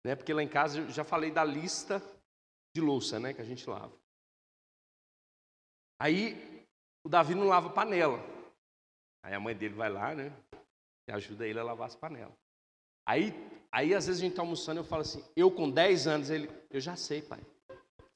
[0.06, 0.16] né?
[0.16, 2.02] Porque lá em casa eu já falei da lista
[2.74, 3.34] de louça, né?
[3.34, 3.94] Que a gente lava.
[6.00, 6.66] Aí
[7.04, 8.20] o Davi não lava panela.
[9.24, 10.32] Aí a mãe dele vai lá, né?
[11.10, 12.34] E ajuda ele a lavar as panelas.
[13.06, 13.34] Aí,
[13.72, 16.30] aí às vezes a gente está almoçando e eu falo assim, eu com 10 anos,
[16.30, 17.42] ele, eu já sei, pai.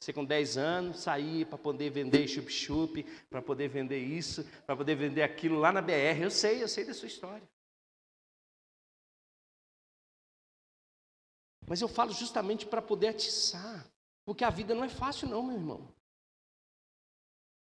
[0.02, 4.96] Você com 10 anos sair para poder vender chup-chup, para poder vender isso, para poder
[4.96, 6.24] vender aquilo lá na BR.
[6.24, 7.48] Eu sei, eu sei da sua história.
[11.68, 13.88] Mas eu falo justamente para poder atiçar,
[14.26, 15.88] porque a vida não é fácil não, meu irmão.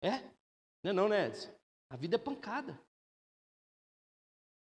[0.02, 0.18] É?
[0.82, 1.50] Não é não, né, Edson?
[1.88, 2.78] A vida é pancada.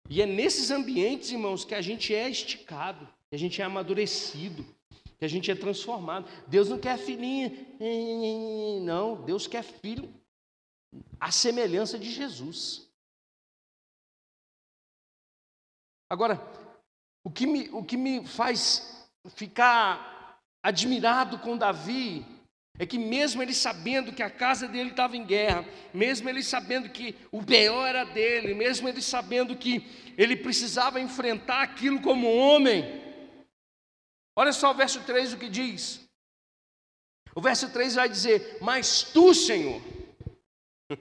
[0.09, 4.65] E é nesses ambientes, irmãos, que a gente é esticado, que a gente é amadurecido,
[5.19, 6.29] que a gente é transformado.
[6.47, 7.53] Deus não quer filhinha,
[8.83, 10.13] não, Deus quer filho
[11.19, 12.89] à semelhança de Jesus.
[16.11, 16.41] Agora,
[17.25, 22.25] o que me, o que me faz ficar admirado com Davi
[22.79, 26.89] é que, mesmo ele sabendo que a casa dele estava em guerra, mesmo ele sabendo
[26.89, 29.87] que o pior era dele, mesmo ele sabendo que
[30.19, 33.04] ele precisava enfrentar aquilo como homem,
[34.37, 36.01] Olha só o verso 3 o que diz.
[37.35, 39.81] O verso 3 vai dizer: Mas tu, Senhor,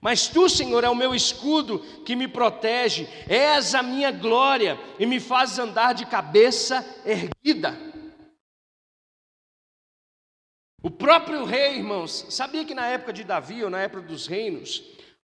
[0.00, 5.06] mas tu, Senhor, é o meu escudo que me protege, és a minha glória e
[5.06, 7.76] me fazes andar de cabeça erguida.
[10.82, 14.82] O próprio rei, irmãos, sabia que na época de Davi, ou na época dos reinos,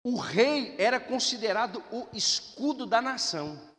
[0.05, 3.70] o rei era considerado o escudo da nação.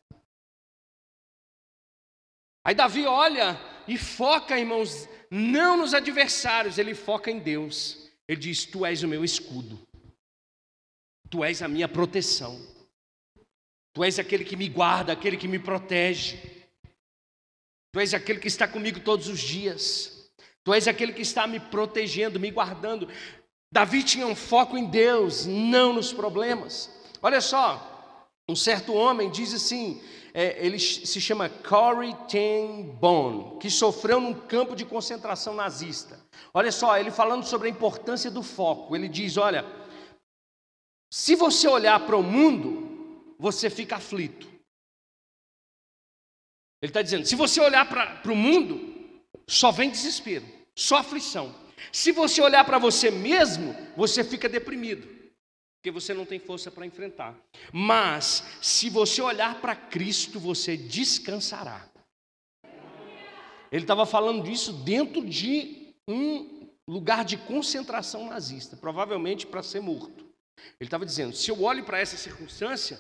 [2.64, 8.10] Aí Davi olha e foca, irmãos, não nos adversários, ele foca em Deus.
[8.28, 9.80] Ele diz: Tu és o meu escudo,
[11.30, 12.60] Tu és a minha proteção,
[13.94, 16.38] Tu és aquele que me guarda, aquele que me protege,
[17.92, 20.32] Tu és aquele que está comigo todos os dias,
[20.64, 23.10] Tu és aquele que está me protegendo, me guardando.
[23.74, 26.90] Davi tinha um foco em Deus, não nos problemas.
[27.22, 27.91] Olha só,
[28.52, 30.02] um certo homem diz assim:
[30.34, 36.20] é, ele se chama Corey Ten Boom, que sofreu num campo de concentração nazista.
[36.54, 38.96] Olha só, ele falando sobre a importância do foco.
[38.96, 39.66] Ele diz: olha,
[41.10, 44.48] se você olhar para o mundo, você fica aflito.
[46.82, 51.56] Ele está dizendo: se você olhar para o mundo, só vem desespero, só aflição.
[51.92, 55.21] Se você olhar para você mesmo, você fica deprimido
[55.82, 57.36] porque você não tem força para enfrentar.
[57.74, 61.90] Mas, se você olhar para Cristo, você descansará.
[63.72, 70.24] Ele estava falando disso dentro de um lugar de concentração nazista, provavelmente para ser morto.
[70.80, 73.00] Ele estava dizendo: se eu olho para essa circunstância,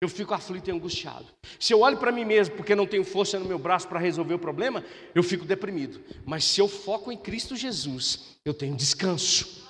[0.00, 1.26] eu fico aflito e angustiado.
[1.60, 4.32] Se eu olho para mim mesmo porque não tenho força no meu braço para resolver
[4.32, 4.82] o problema,
[5.14, 6.02] eu fico deprimido.
[6.24, 9.65] Mas se eu foco em Cristo Jesus, eu tenho descanso.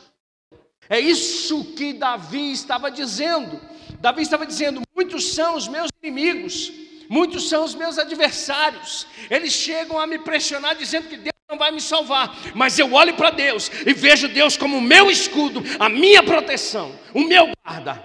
[0.89, 3.61] É isso que Davi estava dizendo.
[4.01, 6.73] Davi estava dizendo: muitos são os meus inimigos,
[7.09, 9.07] muitos são os meus adversários.
[9.31, 13.15] Eles chegam a me pressionar dizendo que Deus não vai me salvar, mas eu olho
[13.15, 18.03] para Deus e vejo Deus como o meu escudo, a minha proteção, o meu guarda.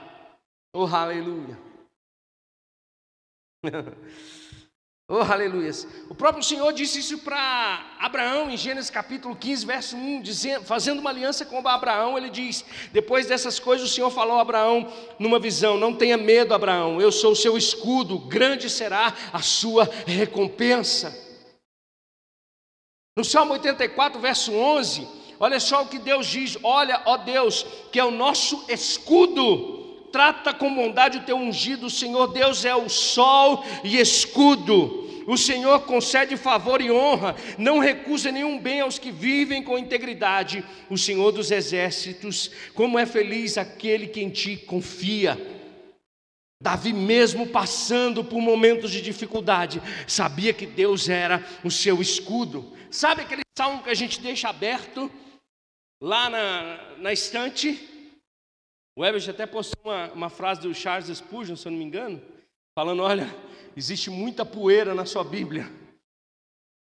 [0.74, 1.58] Oh, aleluia.
[5.12, 5.72] oh, aleluia.
[6.10, 11.00] O próprio Senhor disse isso para Abraão em Gênesis capítulo 15, verso 1, dizendo, fazendo
[11.00, 15.38] uma aliança com Abraão, ele diz: Depois dessas coisas, o Senhor falou a Abraão numa
[15.38, 21.14] visão: Não tenha medo, Abraão, eu sou o seu escudo, grande será a sua recompensa.
[23.18, 25.06] No Salmo 84, verso 11,
[25.38, 29.81] olha só o que Deus diz: Olha, ó Deus, que é o nosso escudo
[30.12, 35.10] trata com bondade o teu ungido, o Senhor Deus é o sol e escudo.
[35.28, 40.64] O Senhor concede favor e honra, não recusa nenhum bem aos que vivem com integridade.
[40.90, 45.40] O Senhor dos exércitos, como é feliz aquele que em ti confia.
[46.62, 52.72] Davi, mesmo passando por momentos de dificuldade, sabia que Deus era o seu escudo.
[52.90, 55.10] Sabe aquele salmo que a gente deixa aberto
[56.02, 57.91] lá na, na estante?
[58.96, 62.22] O Ebert até postou uma, uma frase do Charles Spurgeon, se eu não me engano,
[62.76, 63.34] falando: olha,
[63.76, 65.72] existe muita poeira na sua Bíblia.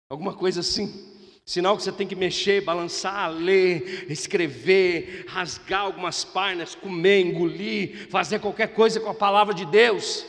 [0.09, 1.09] Alguma coisa assim.
[1.45, 8.39] Sinal que você tem que mexer, balançar, ler, escrever, rasgar algumas páginas, comer, engolir, fazer
[8.39, 10.25] qualquer coisa com a palavra de Deus.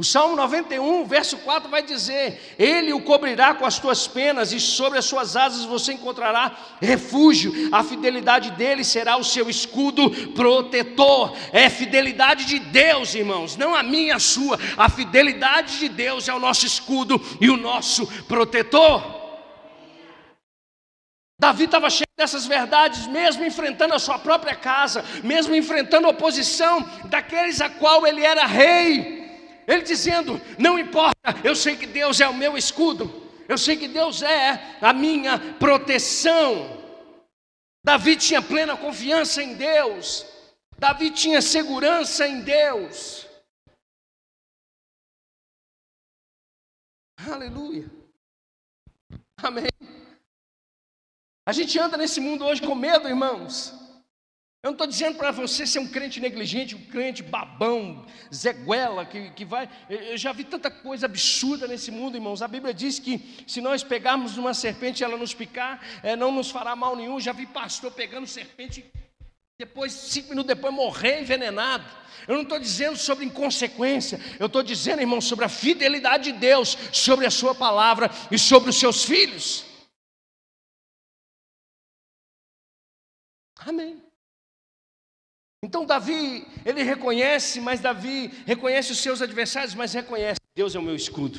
[0.00, 4.60] O Salmo 91, verso 4 vai dizer: Ele o cobrirá com as tuas penas, e
[4.60, 7.52] sobre as suas asas você encontrará refúgio.
[7.72, 11.36] A fidelidade dele será o seu escudo protetor.
[11.52, 14.56] É fidelidade de Deus, irmãos, não a minha, a sua.
[14.76, 19.02] A fidelidade de Deus é o nosso escudo e o nosso protetor.
[21.40, 26.88] Davi estava cheio dessas verdades, mesmo enfrentando a sua própria casa, mesmo enfrentando a oposição
[27.06, 29.17] daqueles a qual ele era rei.
[29.68, 33.04] Ele dizendo: Não importa, eu sei que Deus é o meu escudo,
[33.46, 36.78] eu sei que Deus é a minha proteção.
[37.84, 40.26] Davi tinha plena confiança em Deus,
[40.78, 43.26] Davi tinha segurança em Deus.
[47.30, 47.90] Aleluia.
[49.42, 49.68] Amém.
[51.44, 53.87] A gente anda nesse mundo hoje com medo, irmãos.
[54.68, 59.30] Eu não estou dizendo para você ser um crente negligente, um crente babão, zeguela, que,
[59.30, 59.66] que vai.
[59.88, 62.42] Eu já vi tanta coisa absurda nesse mundo, irmãos.
[62.42, 66.30] A Bíblia diz que se nós pegarmos uma serpente e ela nos picar, é, não
[66.30, 67.18] nos fará mal nenhum.
[67.18, 68.84] Já vi pastor pegando serpente,
[69.58, 71.86] depois, cinco minutos depois, morrer envenenado.
[72.26, 76.76] Eu não estou dizendo sobre inconsequência, eu estou dizendo, irmão, sobre a fidelidade de Deus,
[76.92, 79.64] sobre a Sua palavra e sobre os seus filhos.
[83.60, 84.07] Amém.
[85.62, 90.82] Então Davi, ele reconhece, mas Davi reconhece os seus adversários, mas reconhece, Deus é o
[90.82, 91.38] meu escudo.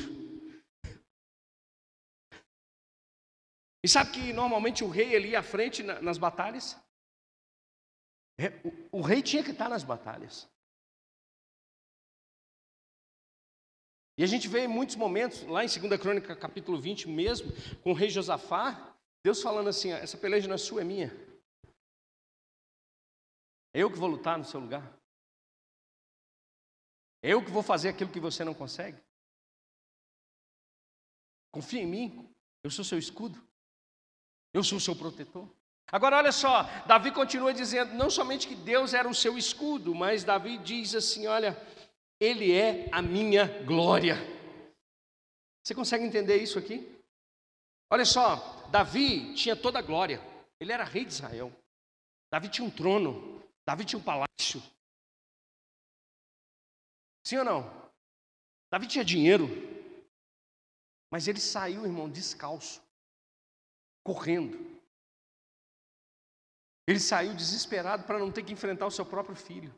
[3.82, 6.76] E sabe que normalmente o rei ia à frente nas batalhas?
[8.92, 10.48] O, o rei tinha que estar nas batalhas.
[14.18, 17.50] E a gente vê em muitos momentos, lá em 2 Crônica, capítulo 20 mesmo,
[17.82, 21.29] com o rei Josafá, Deus falando assim: essa peleja não é sua, é minha.
[23.72, 24.82] Eu que vou lutar no seu lugar.
[27.22, 29.00] Eu que vou fazer aquilo que você não consegue.
[31.52, 33.40] Confia em mim, eu sou seu escudo.
[34.52, 35.48] Eu sou seu protetor.
[35.92, 40.22] Agora olha só, Davi continua dizendo, não somente que Deus era o seu escudo, mas
[40.22, 41.56] Davi diz assim, olha,
[42.20, 44.16] ele é a minha glória.
[45.62, 46.96] Você consegue entender isso aqui?
[47.92, 48.36] Olha só,
[48.70, 50.20] Davi tinha toda a glória.
[50.60, 51.52] Ele era rei de Israel.
[52.32, 53.42] Davi tinha um trono.
[53.70, 54.60] Davi tinha um palácio.
[57.24, 57.92] Sim ou não?
[58.68, 59.46] Davi tinha dinheiro.
[61.08, 62.82] Mas ele saiu, irmão, descalço,
[64.04, 64.58] correndo.
[66.88, 69.72] Ele saiu desesperado para não ter que enfrentar o seu próprio filho.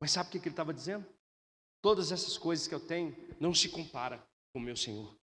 [0.00, 1.06] Mas sabe o que ele estava dizendo?
[1.80, 4.18] Todas essas coisas que eu tenho não se compara
[4.52, 5.16] com o meu Senhor.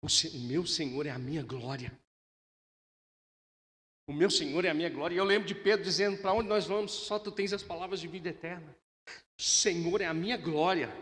[0.00, 0.06] O
[0.46, 2.05] meu Senhor é a minha glória.
[4.08, 5.14] O meu Senhor é a minha glória.
[5.14, 6.92] E eu lembro de Pedro dizendo: Para onde nós vamos?
[6.92, 8.76] Só tu tens as palavras de vida eterna.
[9.36, 10.92] Senhor é a minha glória.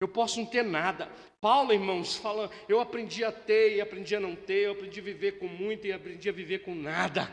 [0.00, 1.08] Eu posso não ter nada.
[1.40, 5.02] Paulo, irmãos, fala, eu aprendi a ter e aprendi a não ter, eu aprendi a
[5.02, 7.32] viver com muito e aprendi a viver com nada.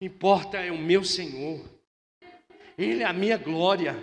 [0.00, 1.64] Importa é o meu Senhor.
[2.76, 3.96] Ele é a minha glória.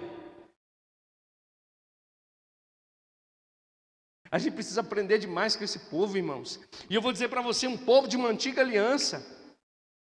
[4.29, 6.59] A gente precisa aprender demais com esse povo, irmãos.
[6.89, 9.40] E eu vou dizer para você, um povo de uma antiga aliança,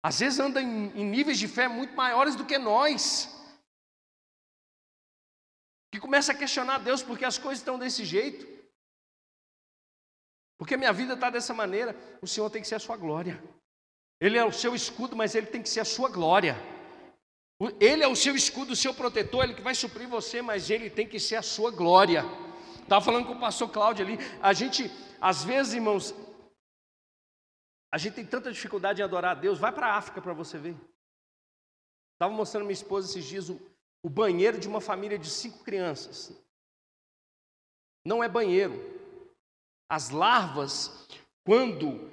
[0.07, 3.29] às vezes anda em, em níveis de fé muito maiores do que nós.
[5.91, 8.47] Que começa a questionar Deus porque as coisas estão desse jeito.
[10.57, 11.93] Porque minha vida está dessa maneira.
[12.21, 13.35] O Senhor tem que ser a sua glória.
[14.21, 16.55] Ele é o seu escudo, mas ele tem que ser a sua glória.
[17.77, 20.89] Ele é o seu escudo, o seu protetor, ele que vai suprir você, mas ele
[20.89, 22.23] tem que ser a sua glória.
[22.81, 24.17] Estava falando com o pastor Cláudio ali.
[24.41, 24.89] A gente,
[25.19, 26.15] às vezes, irmãos,
[27.91, 29.59] a gente tem tanta dificuldade em adorar a Deus.
[29.59, 30.75] Vai para a África para você ver.
[32.13, 33.59] Estava mostrando minha esposa esses dias o,
[34.03, 36.31] o banheiro de uma família de cinco crianças.
[38.05, 38.75] Não é banheiro.
[39.89, 41.07] As larvas,
[41.45, 42.11] quando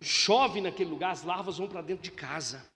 [0.00, 2.68] chove naquele lugar, as larvas vão para dentro de casa.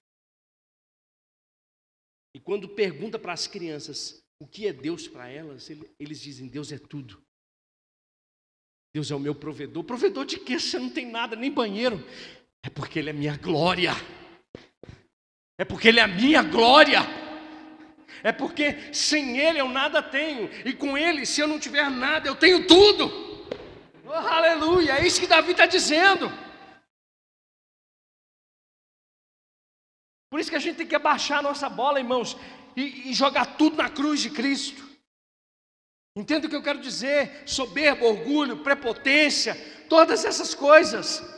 [2.34, 6.70] E quando pergunta para as crianças o que é Deus para elas, eles dizem: Deus
[6.70, 7.24] é tudo.
[8.94, 9.84] Deus é o meu provedor.
[9.84, 10.59] Provedor de quê?
[10.59, 11.99] Você não tem nada, nem banheiro.
[12.67, 13.93] É porque Ele é minha glória.
[15.57, 16.99] É porque Ele é a minha glória.
[18.25, 20.51] É porque sem Ele eu nada tenho.
[20.64, 23.05] E com Ele, se eu não tiver nada, eu tenho tudo.
[24.05, 24.95] Oh, aleluia!
[24.99, 26.29] É isso que Davi está dizendo.
[30.29, 32.37] Por isso que a gente tem que abaixar a nossa bola, irmãos,
[32.77, 34.85] e, e jogar tudo na cruz de Cristo.
[36.17, 37.45] Entenda o que eu quero dizer?
[37.47, 39.55] Soberba, orgulho, prepotência,
[39.89, 41.36] todas essas coisas.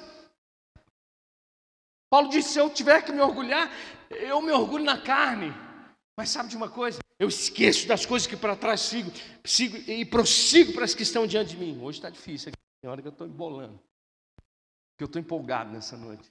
[2.11, 3.71] Paulo disse: se eu tiver que me orgulhar,
[4.11, 5.53] eu me orgulho na carne.
[6.17, 6.99] Mas sabe de uma coisa?
[7.19, 9.11] Eu esqueço das coisas que para trás sigo,
[9.45, 11.81] sigo e prossigo para as que estão diante de mim.
[11.81, 13.79] Hoje está difícil, tem hora que eu estou embolando,
[14.97, 16.29] que eu estou empolgado nessa noite.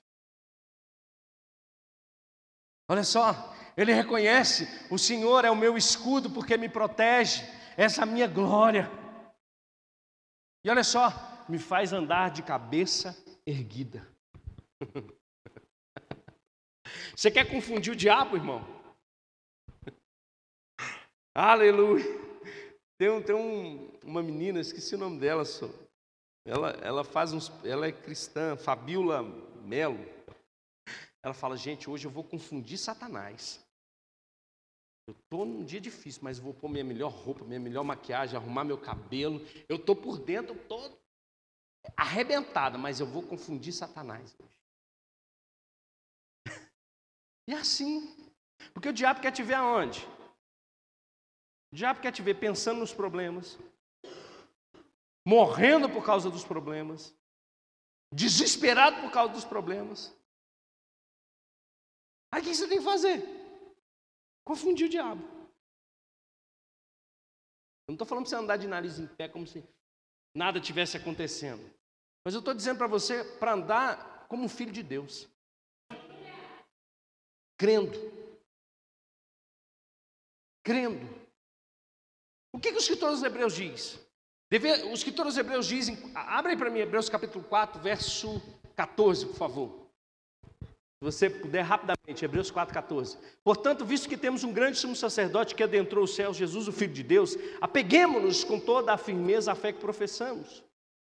[2.89, 7.43] Olha só, ele reconhece: o Senhor é o meu escudo porque me protege
[7.75, 8.89] essa minha glória.
[10.63, 11.11] E olha só,
[11.47, 13.15] me faz andar de cabeça
[13.45, 14.05] erguida.
[17.15, 18.61] Você quer confundir o diabo, irmão?
[21.33, 22.05] Aleluia.
[22.97, 25.69] Tem, um, tem um, uma menina, esqueci o nome dela, só.
[26.45, 29.21] Ela, ela faz uns, ela é cristã, Fabiola
[29.63, 30.03] Melo.
[31.23, 33.63] Ela fala, gente, hoje eu vou confundir Satanás.
[35.07, 38.63] Eu estou num dia difícil, mas vou pôr minha melhor roupa, minha melhor maquiagem, arrumar
[38.63, 39.39] meu cabelo.
[39.69, 40.97] Eu estou por dentro todo
[41.95, 44.56] arrebentada, mas eu vou confundir Satanás hoje.
[47.47, 48.13] E assim.
[48.73, 50.05] Porque o diabo quer te ver aonde?
[51.71, 53.57] O diabo quer te ver pensando nos problemas,
[55.25, 57.13] morrendo por causa dos problemas,
[58.13, 60.15] desesperado por causa dos problemas.
[62.31, 63.21] Aí o que você tem que fazer?
[64.45, 65.23] Confundiu o diabo.
[67.87, 69.63] Eu não estou falando para você andar de nariz em pé como se
[70.35, 71.63] nada tivesse acontecendo.
[72.23, 75.27] Mas eu estou dizendo para você para andar como um filho de Deus.
[77.57, 77.97] Crendo.
[80.63, 81.07] Crendo.
[82.53, 83.99] O que, que o escritor Hebreus diz?
[84.49, 88.41] Deve, os escritores dos Hebreus dizem, abre aí para mim Hebreus capítulo 4, verso
[88.75, 89.87] 14, por favor.
[90.99, 93.17] Se você puder rapidamente, Hebreus 4,14.
[93.43, 96.93] Portanto, visto que temos um grande sumo sacerdote que adentrou os céus, Jesus, o Filho
[96.93, 100.63] de Deus, apeguemos-nos com toda a firmeza à fé que professamos.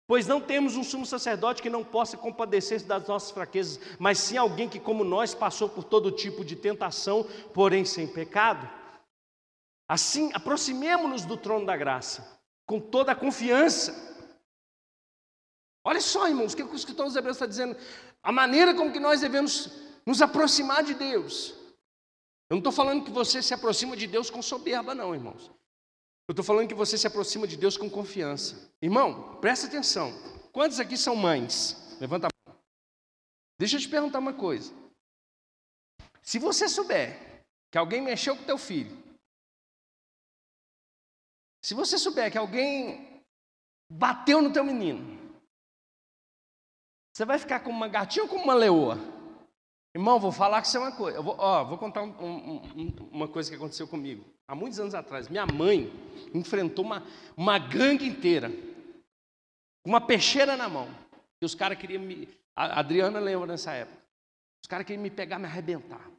[0.06, 4.38] Pois não temos um sumo sacerdote que não possa compadecer-se das nossas fraquezas, mas sim
[4.38, 7.24] alguém que, como nós, passou por todo tipo de tentação,
[7.54, 8.70] porém sem pecado.
[9.88, 14.12] Assim, aproximemo-nos do trono da graça, com toda a confiança.
[15.86, 17.78] Olha só, irmãos, o que o escritor dos Hebreus está dizendo?
[18.24, 19.70] a maneira como que nós devemos
[20.06, 21.50] nos aproximar de Deus.
[22.50, 25.52] Eu não estou falando que você se aproxima de Deus com soberba, não, irmãos.
[26.34, 28.68] Estou falando que você se aproxima de Deus com confiança.
[28.82, 30.12] Irmão, presta atenção.
[30.52, 31.96] Quantos aqui são mães?
[32.00, 32.60] Levanta a mão.
[33.60, 34.74] Deixa eu te perguntar uma coisa.
[36.24, 38.98] Se você souber que alguém mexeu com teu filho,
[41.64, 43.24] se você souber que alguém
[43.88, 45.38] bateu no teu menino,
[47.14, 48.98] você vai ficar como uma gatinha ou como uma leoa?
[49.96, 51.16] Irmão, vou falar que é uma coisa.
[51.16, 54.33] Eu vou, ó, vou contar um, um, uma coisa que aconteceu comigo.
[54.48, 55.92] Há muitos anos atrás, minha mãe
[56.34, 57.04] enfrentou uma,
[57.36, 58.52] uma gangue inteira,
[59.86, 60.88] uma peixeira na mão.
[61.42, 62.28] E os caras queriam me.
[62.56, 64.02] A Adriana lembra nessa época.
[64.64, 66.10] Os caras queriam me pegar, me arrebentar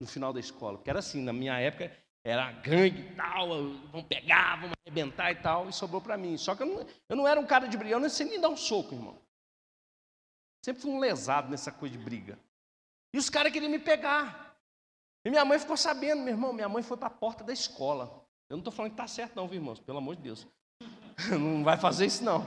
[0.00, 0.78] no final da escola.
[0.78, 1.94] Porque era assim, na minha época,
[2.24, 3.48] era gangue e tal,
[3.90, 6.36] vão pegar, vão arrebentar e tal, e sobrou para mim.
[6.36, 8.40] Só que eu não, eu não era um cara de briga, eu não sei nem
[8.40, 9.18] dar um soco, irmão.
[10.64, 12.38] Sempre fui um lesado nessa coisa de briga.
[13.12, 14.51] E os caras queriam me pegar.
[15.24, 18.24] E minha mãe ficou sabendo, meu irmão, minha mãe foi para a porta da escola.
[18.48, 19.80] Eu não estou falando que está certo, não, viu, irmãos?
[19.80, 20.46] Pelo amor de Deus.
[21.30, 22.44] Não vai fazer isso, não.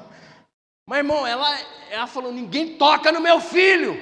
[0.86, 1.48] Mas, irmão, ela,
[1.90, 3.94] ela falou: ninguém toca no meu filho.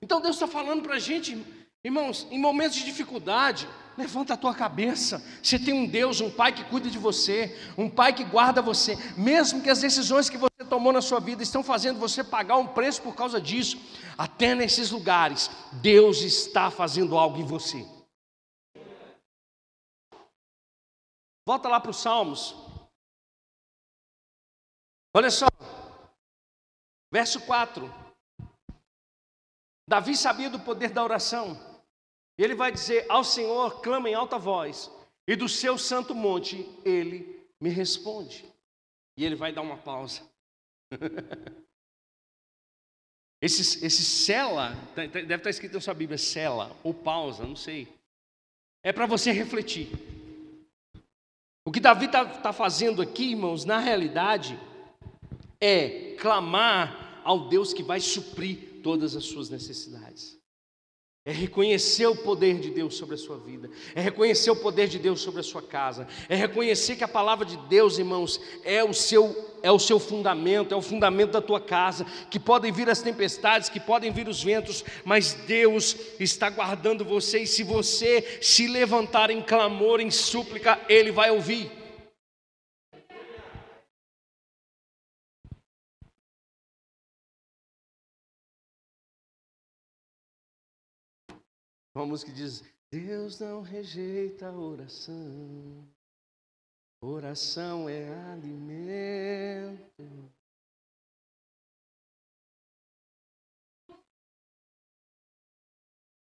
[0.00, 1.34] Então Deus está falando para a gente,
[1.84, 5.22] irmãos, em momentos de dificuldade, levanta a tua cabeça.
[5.42, 8.96] Você tem um Deus, um Pai que cuida de você, um Pai que guarda você,
[9.16, 12.66] mesmo que as decisões que você tomou na sua vida estão fazendo você pagar um
[12.66, 13.78] preço por causa disso,
[14.16, 17.86] até nesses lugares, Deus está fazendo algo em você.
[21.46, 22.54] Volta lá para os Salmos.
[25.14, 25.46] Olha só,
[27.12, 27.92] verso 4.
[29.86, 31.73] Davi sabia do poder da oração.
[32.38, 34.90] Ele vai dizer: Ao Senhor clama em alta voz,
[35.26, 38.44] e do seu santo monte ele me responde.
[39.16, 40.22] E ele vai dar uma pausa.
[43.40, 47.56] esse, esse cela, tá, tá, deve estar escrito na sua Bíblia, cela, ou pausa, não
[47.56, 47.88] sei.
[48.82, 49.88] É para você refletir.
[51.66, 54.58] O que Davi está tá fazendo aqui, irmãos, na realidade,
[55.60, 60.38] é clamar ao Deus que vai suprir todas as suas necessidades.
[61.26, 64.98] É reconhecer o poder de Deus sobre a sua vida, é reconhecer o poder de
[64.98, 68.92] Deus sobre a sua casa, é reconhecer que a palavra de Deus, irmãos, é o
[68.92, 73.00] seu é o seu fundamento, é o fundamento da tua casa, que podem vir as
[73.00, 78.66] tempestades, que podem vir os ventos, mas Deus está guardando você e se você se
[78.66, 81.83] levantar em clamor, em súplica, ele vai ouvir.
[91.94, 95.88] Uma música que diz: Deus não rejeita oração,
[97.00, 100.34] oração é alimento.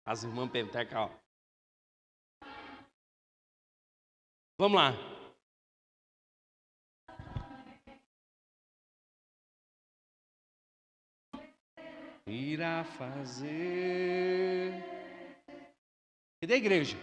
[0.04, 1.10] As irmãs Penteca, ó.
[4.58, 4.92] Vamos lá.
[12.26, 14.95] Irá fazer
[16.42, 16.96] e da igreja.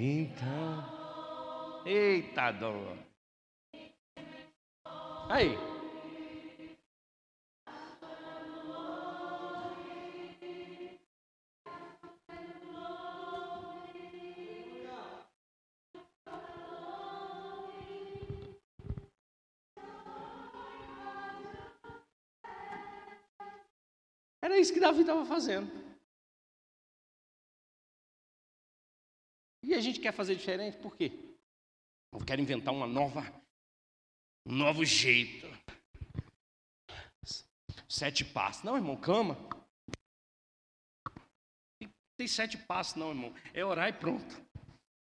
[0.00, 2.96] Então, eita dor.
[5.28, 5.67] Aí.
[24.78, 25.68] Que Davi estava fazendo.
[29.64, 31.12] E a gente quer fazer diferente, por quê?
[32.12, 33.20] Eu quero inventar uma nova,
[34.46, 35.46] um novo jeito.
[37.88, 38.62] Sete passos.
[38.62, 39.36] Não, irmão, cama.
[42.16, 43.34] Tem sete passos, não, irmão.
[43.52, 44.40] É orar e pronto.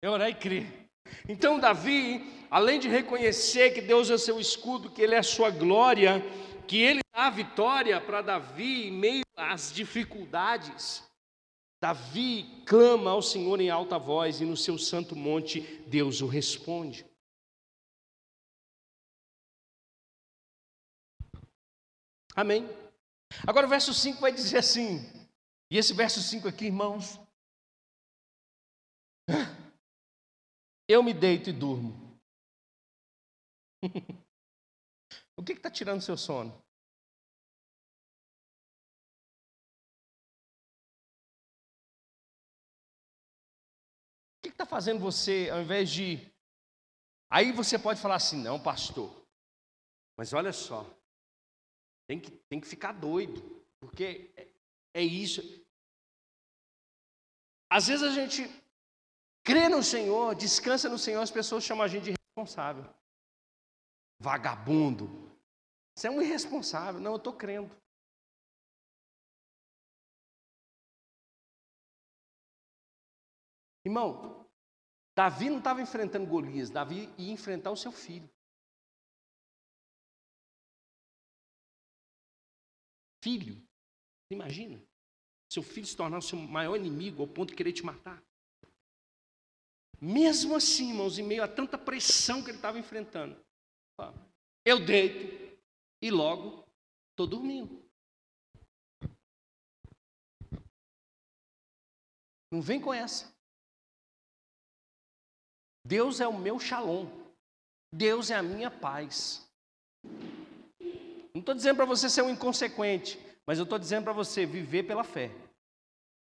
[0.01, 0.89] É orar e crer.
[1.29, 5.49] Então, Davi, além de reconhecer que Deus é seu escudo, que Ele é a sua
[5.49, 6.21] glória,
[6.67, 11.07] que Ele dá a vitória para Davi em meio às dificuldades.
[11.81, 17.05] Davi clama ao Senhor em alta voz e no seu santo monte Deus o responde.
[22.35, 22.67] Amém.
[23.47, 24.99] Agora o verso 5 vai dizer assim,
[25.71, 27.19] e esse verso 5 aqui, irmãos,
[30.87, 31.95] eu me deito e durmo.
[35.37, 36.67] o que está tirando seu sono?
[44.57, 46.19] está fazendo você, ao invés de.
[47.29, 49.13] Aí você pode falar assim: não, pastor,
[50.17, 50.83] mas olha só,
[52.07, 53.39] tem que, tem que ficar doido,
[53.79, 54.47] porque é,
[54.95, 55.41] é isso.
[57.69, 58.49] Às vezes a gente
[59.43, 62.91] crê no Senhor, descansa no Senhor, as pessoas chamam a gente de irresponsável,
[64.19, 65.26] vagabundo.
[65.97, 67.01] Você é um irresponsável.
[67.01, 67.75] Não, eu estou crendo.
[73.83, 74.47] Irmão,
[75.15, 78.29] Davi não estava enfrentando Golias, Davi ia enfrentar o seu filho.
[83.23, 83.65] Filho,
[84.31, 84.79] imagina?
[85.51, 88.21] Seu filho se tornar o seu maior inimigo ao ponto de querer te matar.
[89.99, 93.43] Mesmo assim, irmãos, em meio a tanta pressão que ele estava enfrentando,
[94.63, 95.46] eu deito
[96.01, 96.67] e logo
[97.11, 97.83] estou dormindo.
[102.51, 103.35] Não vem com essa.
[105.85, 107.07] Deus é o meu shalom.
[107.91, 109.49] Deus é a minha paz.
[111.33, 114.83] Não estou dizendo para você ser um inconsequente, mas eu estou dizendo para você viver
[114.83, 115.31] pela fé,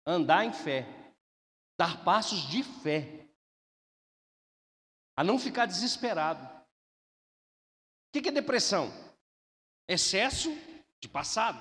[0.05, 0.85] andar em fé,
[1.77, 3.27] dar passos de fé,
[5.17, 6.43] a não ficar desesperado.
[8.15, 8.89] O que é depressão?
[9.87, 10.49] Excesso
[10.99, 11.59] de passado.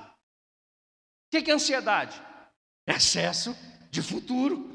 [1.32, 2.20] O que é ansiedade?
[2.86, 3.54] Excesso
[3.90, 4.68] de futuro.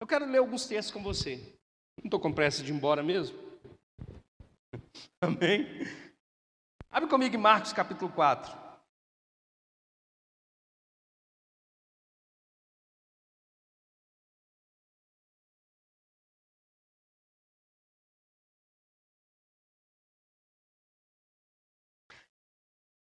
[0.00, 1.36] Eu quero ler alguns textos com você.
[1.98, 3.38] Não estou com pressa de ir embora mesmo?
[5.20, 5.66] Amém?
[6.90, 8.59] Abre comigo em Marcos capítulo 4.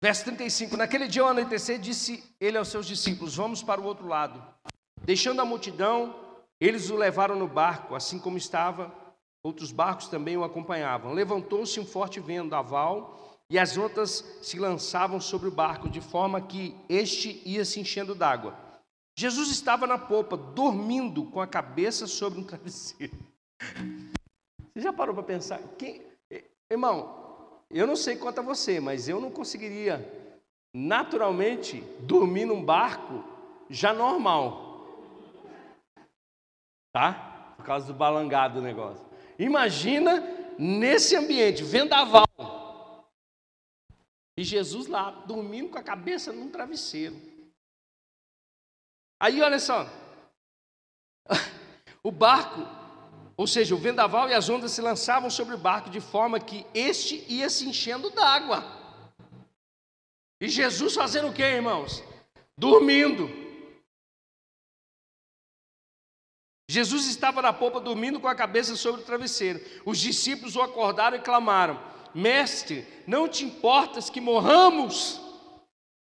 [0.06, 4.08] Verso 35: Naquele dia ao anoitecer, disse ele aos seus discípulos: Vamos para o outro
[4.08, 4.39] lado.
[5.01, 6.16] Deixando a multidão,
[6.62, 8.93] eles o levaram no barco, assim como estava,
[9.43, 11.12] outros barcos também o acompanhavam.
[11.12, 16.76] Levantou-se um forte vendaval e as ondas se lançavam sobre o barco, de forma que
[16.88, 18.56] este ia se enchendo d'água.
[19.18, 23.18] Jesus estava na popa, dormindo com a cabeça sobre um travesseiro.
[24.72, 25.60] Você já parou para pensar?
[25.80, 26.03] Quem...
[26.70, 27.24] Irmão,
[27.70, 30.03] eu não sei quanto a você, mas eu não conseguiria
[30.74, 33.24] naturalmente dormir num barco
[33.70, 34.66] já normal
[36.95, 37.53] tá?
[37.57, 39.05] Por causa do balangado do negócio.
[39.38, 40.22] Imagina
[40.57, 42.26] nesse ambiente, vendaval.
[44.38, 47.13] E Jesus lá, dormindo com a cabeça num travesseiro.
[49.22, 49.86] Aí olha só,
[52.01, 52.61] o barco,
[53.38, 56.65] ou seja, o vendaval e as ondas se lançavam sobre o barco de forma que
[56.73, 58.63] este ia se enchendo d'água.
[60.39, 62.03] E Jesus fazendo o que, irmãos?
[62.57, 63.29] Dormindo.
[66.69, 69.61] Jesus estava na polpa dormindo com a cabeça sobre o travesseiro.
[69.86, 71.79] Os discípulos o acordaram e clamaram:
[72.13, 75.21] Mestre, não te importas que morramos?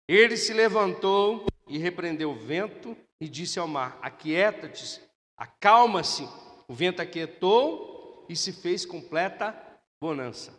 [0.07, 4.99] Ele se levantou e repreendeu o vento e disse ao mar: Aquieta-te,
[5.37, 6.27] acalma-se.
[6.69, 9.55] O vento aquietou e se fez completa
[9.99, 10.55] bonança.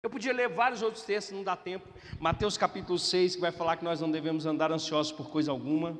[0.00, 1.92] Eu podia ler vários outros textos, não dá tempo.
[2.20, 5.98] Mateus capítulo 6, que vai falar que nós não devemos andar ansiosos por coisa alguma.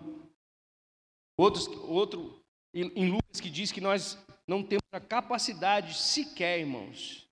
[1.37, 2.41] Outros, outro
[2.73, 4.17] em Lucas que diz que nós
[4.47, 7.29] não temos a capacidade sequer, irmãos,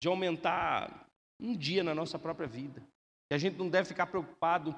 [0.00, 1.08] de aumentar
[1.40, 2.80] um dia na nossa própria vida.
[3.28, 4.74] E a gente não deve ficar preocupado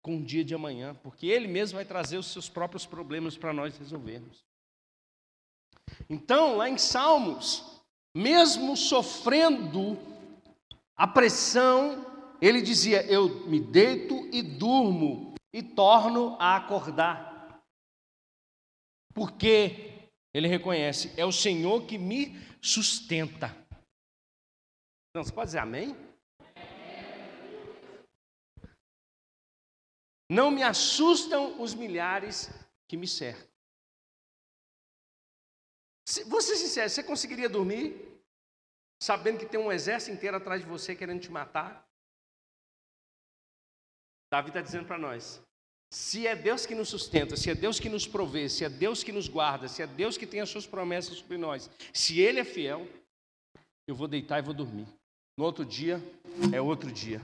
[0.00, 3.52] com o dia de amanhã, porque Ele mesmo vai trazer os seus próprios problemas para
[3.52, 4.47] nós resolvermos.
[6.08, 7.82] Então, lá em Salmos,
[8.14, 9.98] mesmo sofrendo
[10.96, 12.04] a pressão,
[12.40, 17.62] ele dizia: Eu me deito e durmo e torno a acordar.
[19.14, 23.48] Porque ele reconhece, é o Senhor que me sustenta.
[25.10, 25.96] Então, você pode dizer amém?
[30.30, 32.50] Não me assustam os milhares
[32.86, 33.48] que me cercam.
[36.26, 38.08] Vou ser sincero, você conseguiria dormir
[39.02, 41.86] sabendo que tem um exército inteiro atrás de você querendo te matar?
[44.32, 45.42] Davi está dizendo para nós:
[45.90, 49.02] se é Deus que nos sustenta, se é Deus que nos provê, se é Deus
[49.02, 52.40] que nos guarda, se é Deus que tem as suas promessas sobre nós, se Ele
[52.40, 52.86] é fiel,
[53.86, 54.86] eu vou deitar e vou dormir.
[55.36, 56.02] No outro dia
[56.52, 57.20] é outro dia.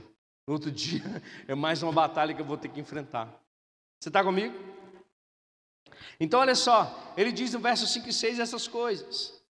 [0.47, 1.03] No outro dia
[1.47, 3.27] é mais uma batalha que eu vou ter que enfrentar.
[3.99, 4.74] Você está comigo?
[6.19, 9.41] Então, olha só, ele diz no verso 5 e 6 essas coisas.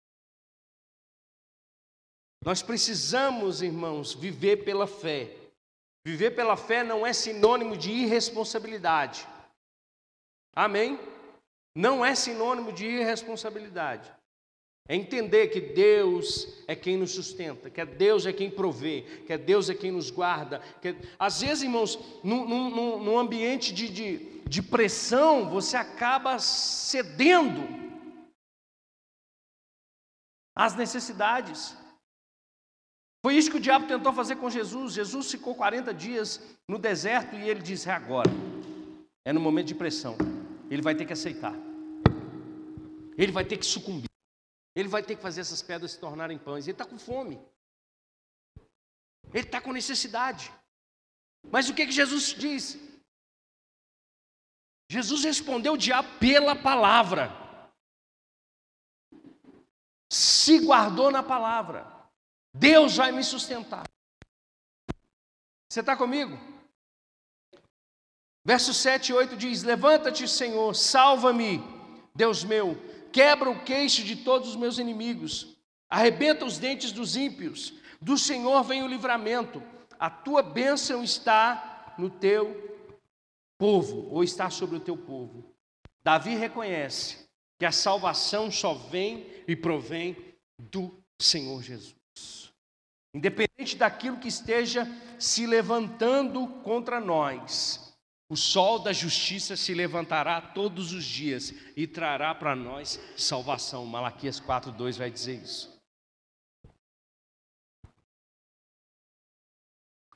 [2.45, 5.35] Nós precisamos, irmãos, viver pela fé.
[6.05, 9.27] Viver pela fé não é sinônimo de irresponsabilidade.
[10.55, 11.01] Amém?
[11.75, 14.13] Não é sinônimo de irresponsabilidade.
[14.87, 19.71] É entender que Deus é quem nos sustenta, que Deus é quem provê, que Deus
[19.71, 20.61] é quem nos guarda.
[20.83, 20.95] Que...
[21.19, 27.63] Às vezes, irmãos, num, num, num ambiente de, de, de pressão, você acaba cedendo
[30.55, 31.75] às necessidades.
[33.25, 34.93] Foi isso que o diabo tentou fazer com Jesus.
[34.93, 38.31] Jesus ficou 40 dias no deserto e ele disse: é agora.
[39.25, 40.15] É no momento de pressão.
[40.71, 41.55] Ele vai ter que aceitar.
[43.17, 44.14] Ele vai ter que sucumbir.
[44.75, 46.67] Ele vai ter que fazer essas pedras se tornarem pães.
[46.67, 47.41] Ele está com fome.
[49.33, 50.53] Ele está com necessidade.
[51.51, 52.95] Mas o que, que Jesus disse?
[54.91, 57.33] Jesus respondeu o diabo pela palavra.
[60.11, 61.87] Se guardou na palavra.
[62.53, 63.85] Deus vai me sustentar.
[65.69, 66.39] Você está comigo?
[68.45, 71.59] Verso 7 e 8 diz: Levanta-te, Senhor, salva-me,
[72.15, 72.77] Deus meu,
[73.15, 75.57] quebra o queixo de todos os meus inimigos,
[75.89, 79.63] arrebenta os dentes dos ímpios, do Senhor vem o livramento,
[80.01, 82.77] a tua bênção está no teu
[83.57, 85.45] povo, ou está sobre o teu povo.
[86.03, 90.17] Davi reconhece que a salvação só vem e provém
[90.59, 92.53] do Senhor Jesus.
[93.15, 94.89] Independente daquilo que esteja
[95.21, 97.94] se levantando contra nós,
[98.29, 103.85] o sol da justiça se levantará todos os dias e trará para nós salvação.
[103.85, 105.75] Malaquias 4:2 vai dizer isso.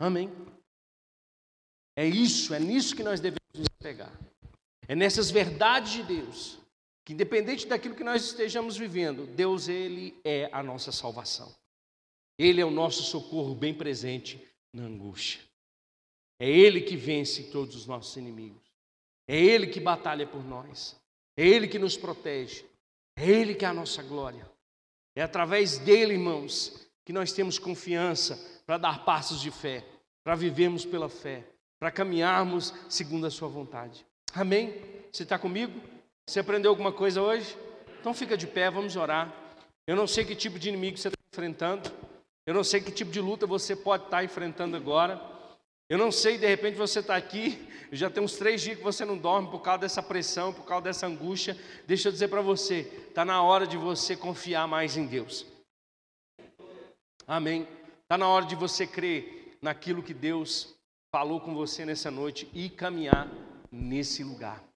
[0.00, 0.30] Amém.
[1.96, 4.12] É isso, é nisso que nós devemos nos pegar.
[4.86, 6.58] É nessas verdades de Deus,
[7.04, 11.52] que independente daquilo que nós estejamos vivendo, Deus ele é a nossa salvação.
[12.38, 14.40] Ele é o nosso socorro bem presente
[14.72, 15.47] na angústia.
[16.40, 18.62] É Ele que vence todos os nossos inimigos.
[19.26, 20.96] É Ele que batalha por nós.
[21.36, 22.64] É Ele que nos protege.
[23.16, 24.48] É Ele que é a nossa glória.
[25.16, 29.84] É através dele, irmãos, que nós temos confiança para dar passos de fé,
[30.22, 31.44] para vivermos pela fé,
[31.80, 34.06] para caminharmos segundo a Sua vontade.
[34.32, 34.74] Amém?
[35.10, 35.80] Você está comigo?
[36.26, 37.56] Você aprendeu alguma coisa hoje?
[37.98, 39.34] Então fica de pé, vamos orar.
[39.86, 41.90] Eu não sei que tipo de inimigo você está enfrentando.
[42.46, 45.20] Eu não sei que tipo de luta você pode estar enfrentando agora.
[45.88, 49.04] Eu não sei, de repente você está aqui, já tem uns três dias que você
[49.04, 51.56] não dorme por causa dessa pressão, por causa dessa angústia.
[51.86, 55.46] Deixa eu dizer para você, está na hora de você confiar mais em Deus.
[57.26, 57.66] Amém.
[58.02, 60.74] Está na hora de você crer naquilo que Deus
[61.10, 63.26] falou com você nessa noite e caminhar
[63.72, 64.67] nesse lugar.